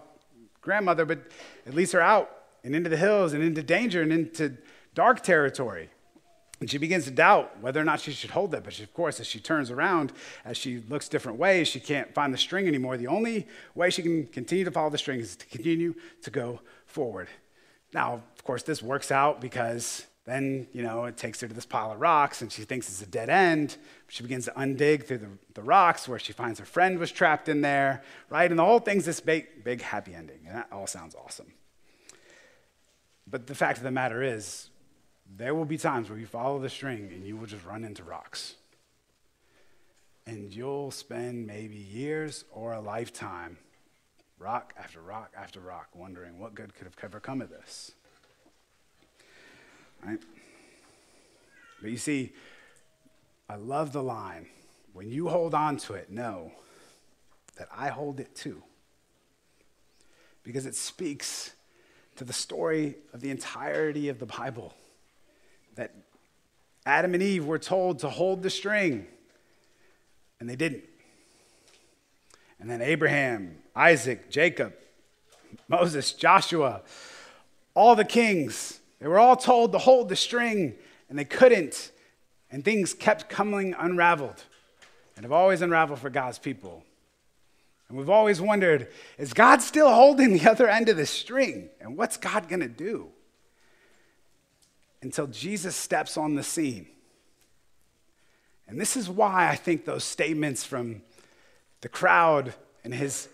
grandmother, 0.62 1.06
but 1.06 1.20
it 1.66 1.74
leads 1.74 1.92
her 1.92 2.02
out 2.02 2.30
and 2.64 2.76
into 2.76 2.90
the 2.90 2.98
hills 2.98 3.34
and 3.34 3.44
into 3.44 3.64
danger 3.64 4.02
and 4.02 4.12
into 4.12 4.58
dark 4.96 5.22
territory. 5.22 5.90
And 6.60 6.70
she 6.70 6.78
begins 6.78 7.06
to 7.06 7.12
doubt 7.12 7.62
whether 7.62 7.80
or 7.80 7.86
not 7.86 8.02
she 8.02 8.12
should 8.12 8.32
hold 8.32 8.54
it. 8.54 8.64
But 8.64 8.74
she, 8.74 8.84
of 8.84 8.94
course, 8.94 9.20
as 9.20 9.28
she 9.28 9.40
turns 9.40 9.72
around, 9.72 10.12
as 10.44 10.58
she 10.58 10.84
looks 10.90 11.08
different 11.08 11.38
ways, 11.38 11.70
she 11.70 11.80
can't 11.80 12.14
find 12.14 12.34
the 12.34 12.38
string 12.38 12.68
anymore. 12.68 12.98
The 12.98 13.08
only 13.08 13.48
way 13.76 13.90
she 13.92 14.02
can 14.02 14.26
continue 14.26 14.66
to 14.66 14.72
follow 14.72 14.90
the 14.90 14.98
string 14.98 15.22
is 15.22 15.38
to 15.38 15.46
continue 15.46 15.94
to 16.24 16.30
go 16.30 16.60
forward. 16.86 17.30
Now, 17.94 18.22
of 18.36 18.44
course, 18.44 18.64
this 18.64 18.82
works 18.84 19.12
out 19.12 19.42
because 19.42 20.06
then, 20.26 20.68
you 20.74 20.84
know, 20.84 21.06
it 21.06 21.18
takes 21.18 21.42
her 21.42 21.48
to 21.48 21.54
this 21.54 21.66
pile 21.66 21.92
of 21.92 22.00
rocks 22.00 22.42
and 22.42 22.52
she 22.52 22.64
thinks 22.64 22.88
it's 22.88 23.02
a 23.02 23.08
dead 23.08 23.30
end. 23.30 23.78
She 24.10 24.22
begins 24.22 24.46
to 24.46 24.52
undig 24.52 25.06
through 25.06 25.18
the, 25.20 25.30
the 25.56 25.64
rocks 25.64 26.08
where 26.08 26.20
she 26.20 26.34
finds 26.34 26.60
her 26.60 26.66
friend 26.66 27.00
was 27.00 27.12
trapped 27.12 27.50
in 27.50 27.62
there, 27.62 28.04
right? 28.30 28.50
And 28.50 28.60
the 28.60 28.66
whole 28.66 28.80
thing's 28.80 29.06
this 29.06 29.20
big, 29.20 29.64
big 29.64 29.82
happy 29.82 30.14
ending. 30.14 30.42
And 30.46 30.56
that 30.56 30.68
all 30.72 30.86
sounds 30.86 31.16
awesome. 31.16 31.54
But 33.26 33.48
the 33.48 33.56
fact 33.56 33.80
of 33.80 33.84
the 33.84 33.92
matter 33.92 34.22
is, 34.22 34.70
there 35.36 35.54
will 35.54 35.66
be 35.66 35.78
times 35.78 36.10
where 36.10 36.18
you 36.18 36.26
follow 36.26 36.60
the 36.60 36.70
string 36.70 37.10
and 37.14 37.26
you 37.26 37.38
will 37.38 37.46
just 37.46 37.66
run 37.66 37.84
into 37.84 38.04
rocks. 38.04 38.56
And 40.26 40.54
you'll 40.54 40.92
spend 40.92 41.48
maybe 41.48 41.76
years 41.76 42.46
or 42.52 42.74
a 42.74 42.82
lifetime 42.82 43.58
rock 44.40 44.74
after 44.78 45.02
rock 45.02 45.34
after 45.38 45.60
rock, 45.60 45.90
wondering 45.94 46.40
what 46.40 46.56
good 46.56 46.74
could 46.76 46.86
have 46.86 46.96
ever 47.04 47.20
come 47.20 47.42
of 47.42 47.50
this. 47.50 47.92
Right? 50.04 50.20
But 51.82 51.92
you 51.92 51.98
see, 51.98 52.32
I 53.50 53.56
love 53.56 53.92
the 53.92 54.04
line 54.04 54.48
when 54.94 55.10
you 55.10 55.30
hold 55.30 55.54
on 55.54 55.78
to 55.78 55.94
it, 55.94 56.10
know 56.10 56.52
that 57.58 57.68
I 57.76 57.90
hold 57.90 58.20
it 58.20 58.36
too. 58.36 58.64
Because 60.44 60.66
it 60.66 60.76
speaks 60.76 61.52
to 62.16 62.24
the 62.24 62.34
story 62.34 62.96
of 63.14 63.22
the 63.22 63.30
entirety 63.30 64.10
of 64.10 64.20
the 64.20 64.26
Bible. 64.26 64.74
That 65.76 65.94
Adam 66.86 67.14
and 67.14 67.22
Eve 67.22 67.46
were 67.46 67.60
told 67.60 68.00
to 68.00 68.10
hold 68.10 68.42
the 68.42 68.50
string, 68.50 69.06
and 70.40 70.50
they 70.50 70.56
didn't. 70.56 70.86
And 72.60 72.70
then 72.70 72.82
Abraham, 72.82 73.58
Isaac, 73.80 74.30
Jacob, 74.30 74.74
Moses, 75.70 76.12
Joshua, 76.12 76.82
all 77.74 77.96
the 77.96 78.04
kings, 78.04 78.82
they 79.00 79.08
were 79.08 79.20
all 79.20 79.38
told 79.38 79.72
to 79.72 79.78
hold 79.78 80.10
the 80.10 80.18
string 80.18 80.76
and 81.08 81.18
they 81.18 81.24
couldn't. 81.24 81.92
And 82.52 82.66
things 82.66 82.94
kept 82.94 83.30
coming 83.30 83.74
unraveled 83.78 84.44
and 85.16 85.24
have 85.24 85.32
always 85.32 85.62
unraveled 85.62 86.00
for 86.00 86.10
God's 86.10 86.40
people. 86.40 86.84
And 87.88 87.98
we've 87.98 88.10
always 88.10 88.42
wondered 88.42 88.90
is 89.18 89.34
God 89.34 89.62
still 89.62 89.94
holding 89.94 90.34
the 90.34 90.50
other 90.50 90.68
end 90.68 90.90
of 90.90 90.98
the 90.98 91.06
string? 91.06 91.70
And 91.80 91.98
what's 91.98 92.18
God 92.18 92.50
going 92.50 92.60
to 92.60 92.68
do? 92.68 93.08
Until 95.02 95.28
Jesus 95.28 95.78
steps 95.78 96.18
on 96.18 96.36
the 96.36 96.44
scene. 96.44 96.88
And 98.68 98.80
this 98.80 98.98
is 98.98 99.10
why 99.10 99.48
I 99.48 99.56
think 99.56 99.86
those 99.86 100.04
statements 100.04 100.66
from 100.66 101.02
the 101.80 101.90
crowd 101.90 102.54
and 102.84 102.94
his, 102.94 103.30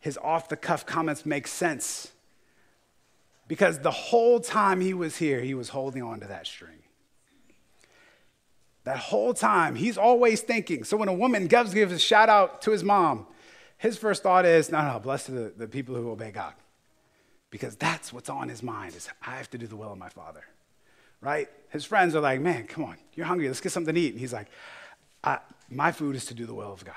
his 0.00 0.18
off 0.18 0.48
the 0.48 0.56
cuff 0.56 0.84
comments 0.84 1.24
make 1.24 1.46
sense. 1.46 2.12
Because 3.46 3.80
the 3.80 3.90
whole 3.90 4.40
time 4.40 4.80
he 4.80 4.94
was 4.94 5.16
here, 5.18 5.40
he 5.40 5.54
was 5.54 5.68
holding 5.68 6.02
on 6.02 6.20
to 6.20 6.26
that 6.26 6.46
string. 6.46 6.78
That 8.84 8.96
whole 8.96 9.34
time, 9.34 9.74
he's 9.74 9.98
always 9.98 10.40
thinking. 10.40 10.84
So 10.84 10.96
when 10.96 11.08
a 11.08 11.12
woman 11.12 11.46
gives, 11.48 11.74
gives 11.74 11.92
a 11.92 11.98
shout 11.98 12.28
out 12.28 12.62
to 12.62 12.70
his 12.70 12.82
mom, 12.82 13.26
his 13.76 13.98
first 13.98 14.22
thought 14.22 14.46
is, 14.46 14.70
no, 14.70 14.80
no, 14.90 14.98
blessed 14.98 15.28
are 15.28 15.32
the, 15.32 15.52
the 15.56 15.68
people 15.68 15.94
who 15.94 16.10
obey 16.10 16.30
God. 16.30 16.54
because 17.50 17.76
that's 17.76 18.12
what's 18.12 18.28
on 18.28 18.48
his 18.48 18.62
mind 18.62 18.94
is 18.94 19.08
I 19.26 19.32
have 19.32 19.50
to 19.50 19.58
do 19.58 19.66
the 19.66 19.76
will 19.76 19.92
of 19.92 19.98
my 19.98 20.08
father. 20.08 20.44
Right? 21.20 21.48
His 21.68 21.84
friends 21.84 22.14
are 22.14 22.20
like, 22.20 22.40
man, 22.40 22.66
come 22.66 22.84
on, 22.84 22.96
you're 23.14 23.26
hungry, 23.26 23.48
let's 23.48 23.60
get 23.60 23.72
something 23.72 23.94
to 23.94 24.00
eat. 24.00 24.12
And 24.12 24.20
he's 24.20 24.32
like, 24.32 24.48
my 25.68 25.92
food 25.92 26.16
is 26.16 26.24
to 26.26 26.34
do 26.34 26.46
the 26.46 26.54
will 26.54 26.72
of 26.72 26.84
God. 26.84 26.94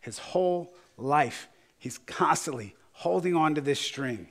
His 0.00 0.18
whole 0.18 0.72
life, 0.96 1.48
he's 1.86 1.98
constantly 1.98 2.74
holding 2.90 3.36
on 3.36 3.54
to 3.54 3.60
this 3.60 3.80
string. 3.80 4.26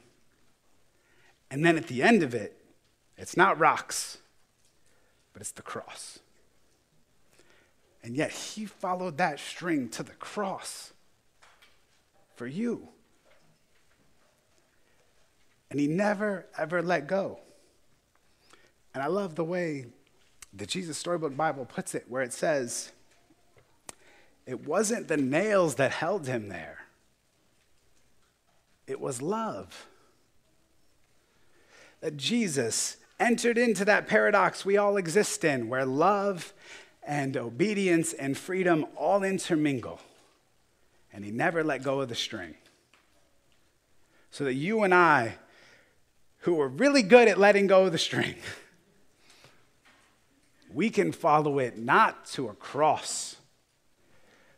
And 1.49 1.65
then 1.65 1.77
at 1.77 1.87
the 1.87 2.03
end 2.03 2.21
of 2.21 2.35
it, 2.35 2.57
it's 3.17 3.37
not 3.37 3.57
rocks, 3.57 4.17
but 5.31 5.41
it's 5.41 5.51
the 5.51 5.61
cross. 5.61 6.19
And 8.03 8.17
yet 8.17 8.31
he 8.31 8.65
followed 8.65 9.17
that 9.17 9.39
string 9.39 9.87
to 9.89 10.03
the 10.03 10.11
cross 10.13 10.91
for 12.35 12.45
you. 12.45 12.89
And 15.71 15.79
he 15.79 15.87
never, 15.87 16.45
ever 16.57 16.83
let 16.83 17.07
go. 17.07 17.39
And 18.93 19.01
I 19.01 19.07
love 19.07 19.35
the 19.35 19.45
way 19.45 19.85
the 20.53 20.65
Jesus 20.65 20.97
Storybook 20.97 21.37
Bible 21.37 21.65
puts 21.65 21.95
it, 21.95 22.05
where 22.09 22.21
it 22.21 22.33
says, 22.33 22.91
it 24.45 24.67
wasn't 24.67 25.07
the 25.07 25.17
nails 25.17 25.75
that 25.75 25.91
held 25.91 26.27
him 26.27 26.49
there, 26.49 26.84
it 28.87 28.99
was 28.99 29.21
love. 29.21 29.87
That 32.01 32.17
Jesus 32.17 32.97
entered 33.19 33.57
into 33.57 33.85
that 33.85 34.07
paradox 34.07 34.65
we 34.65 34.77
all 34.77 34.97
exist 34.97 35.43
in, 35.43 35.69
where 35.69 35.85
love 35.85 36.53
and 37.03 37.37
obedience 37.37 38.13
and 38.13 38.37
freedom 38.37 38.85
all 38.95 39.23
intermingle. 39.23 39.99
And 41.13 41.23
he 41.23 41.31
never 41.31 41.63
let 41.63 41.83
go 41.83 42.01
of 42.01 42.09
the 42.09 42.15
string. 42.15 42.55
So 44.31 44.43
that 44.43 44.55
you 44.55 44.83
and 44.83 44.93
I, 44.93 45.35
who 46.39 46.59
are 46.59 46.67
really 46.67 47.03
good 47.03 47.27
at 47.27 47.37
letting 47.37 47.67
go 47.67 47.85
of 47.85 47.91
the 47.91 47.97
string, 47.97 48.35
we 50.73 50.89
can 50.89 51.11
follow 51.11 51.59
it 51.59 51.77
not 51.77 52.25
to 52.25 52.49
a 52.49 52.53
cross, 52.53 53.37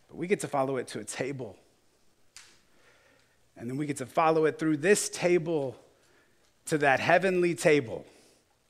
but 0.08 0.18
we 0.18 0.26
get 0.26 0.40
to 0.40 0.48
follow 0.48 0.78
it 0.78 0.88
to 0.90 1.00
a 1.00 1.04
table. 1.04 1.56
And 3.58 3.70
then 3.70 3.78
we 3.78 3.86
get 3.86 3.98
to 3.98 4.06
follow 4.06 4.46
it 4.46 4.60
through 4.60 4.78
this 4.78 5.10
table 5.10 5.76
to 6.66 6.78
that 6.78 7.00
heavenly 7.00 7.56
table 7.56 8.06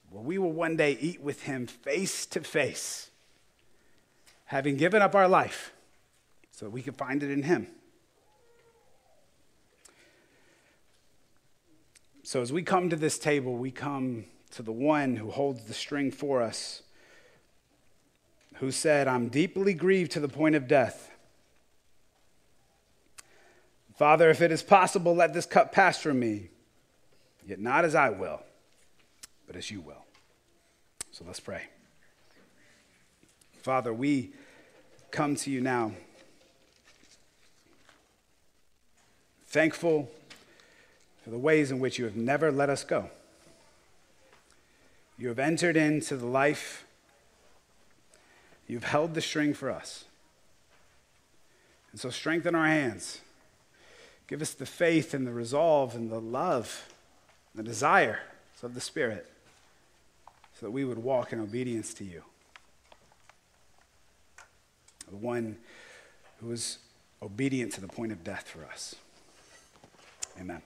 where 0.10 0.24
we 0.24 0.38
will 0.38 0.52
one 0.52 0.78
day 0.78 0.98
eat 1.02 1.22
with 1.22 1.44
him 1.44 1.68
face 1.68 2.26
to 2.28 2.42
face 2.42 3.08
having 4.48 4.78
given 4.78 5.02
up 5.02 5.14
our 5.14 5.28
life 5.28 5.74
so 6.52 6.66
that 6.66 6.72
we 6.72 6.82
can 6.82 6.94
find 6.94 7.22
it 7.22 7.30
in 7.30 7.44
Him. 7.44 7.68
So, 12.24 12.42
as 12.42 12.52
we 12.52 12.64
come 12.64 12.90
to 12.90 12.96
this 12.96 13.20
table, 13.20 13.56
we 13.56 13.72
come 13.72 14.26
to 14.52 14.64
the 14.64 14.72
one 14.72 15.16
who 15.16 15.30
holds 15.30 15.66
the 15.66 15.74
string 15.74 16.12
for 16.12 16.42
us, 16.42 16.82
who 18.56 18.72
said, 18.72 19.08
I'm 19.08 19.30
deeply 19.30 19.74
grieved 19.74 20.12
to 20.14 20.20
the 20.20 20.28
point 20.28 20.56
of 20.56 20.68
death. 20.68 21.12
Father, 23.98 24.30
if 24.30 24.42
it 24.42 24.52
is 24.52 24.62
possible, 24.62 25.16
let 25.16 25.34
this 25.34 25.48
cup 25.48 25.72
pass 25.72 26.00
from 26.00 26.20
me, 26.20 26.50
yet 27.48 27.60
not 27.60 27.84
as 27.84 27.96
I 27.96 28.10
will, 28.10 28.44
but 29.48 29.56
as 29.56 29.72
you 29.72 29.82
will. 29.82 30.06
So 31.12 31.26
let's 31.26 31.40
pray. 31.40 31.64
Father, 33.64 33.92
we 33.92 34.32
come 35.10 35.36
to 35.38 35.50
you 35.50 35.62
now 35.62 35.94
thankful 39.48 40.12
for 41.24 41.32
the 41.32 41.38
ways 41.38 41.72
in 41.72 41.80
which 41.80 41.98
you 41.98 42.06
have 42.06 42.16
never 42.16 42.52
let 42.52 42.70
us 42.70 42.84
go. 42.84 43.10
You 45.18 45.30
have 45.30 45.40
entered 45.40 45.76
into 45.76 46.16
the 46.16 46.28
life, 46.28 46.86
you've 48.68 48.84
held 48.84 49.16
the 49.16 49.22
string 49.22 49.56
for 49.56 49.72
us. 49.72 50.06
And 51.92 52.00
so 52.00 52.12
strengthen 52.12 52.54
our 52.54 52.68
hands. 52.68 53.22
Give 54.28 54.42
us 54.42 54.54
the 54.54 54.66
faith 54.66 55.14
and 55.14 55.26
the 55.26 55.32
resolve 55.32 55.96
and 55.96 56.12
the 56.12 56.20
love, 56.20 56.90
and 57.54 57.66
the 57.66 57.70
desire 57.70 58.20
of 58.62 58.74
the 58.74 58.82
Spirit, 58.82 59.32
so 60.60 60.66
that 60.66 60.72
we 60.72 60.84
would 60.84 60.98
walk 60.98 61.32
in 61.32 61.40
obedience 61.40 61.94
to 61.96 62.04
you 62.04 62.24
the 65.10 65.16
one 65.16 65.58
who 66.40 66.48
was 66.48 66.80
obedient 67.22 67.74
to 67.74 67.82
the 67.82 67.88
point 67.88 68.12
of 68.12 68.24
death 68.24 68.48
for 68.48 68.66
us. 68.66 68.96
Amen. 70.40 70.62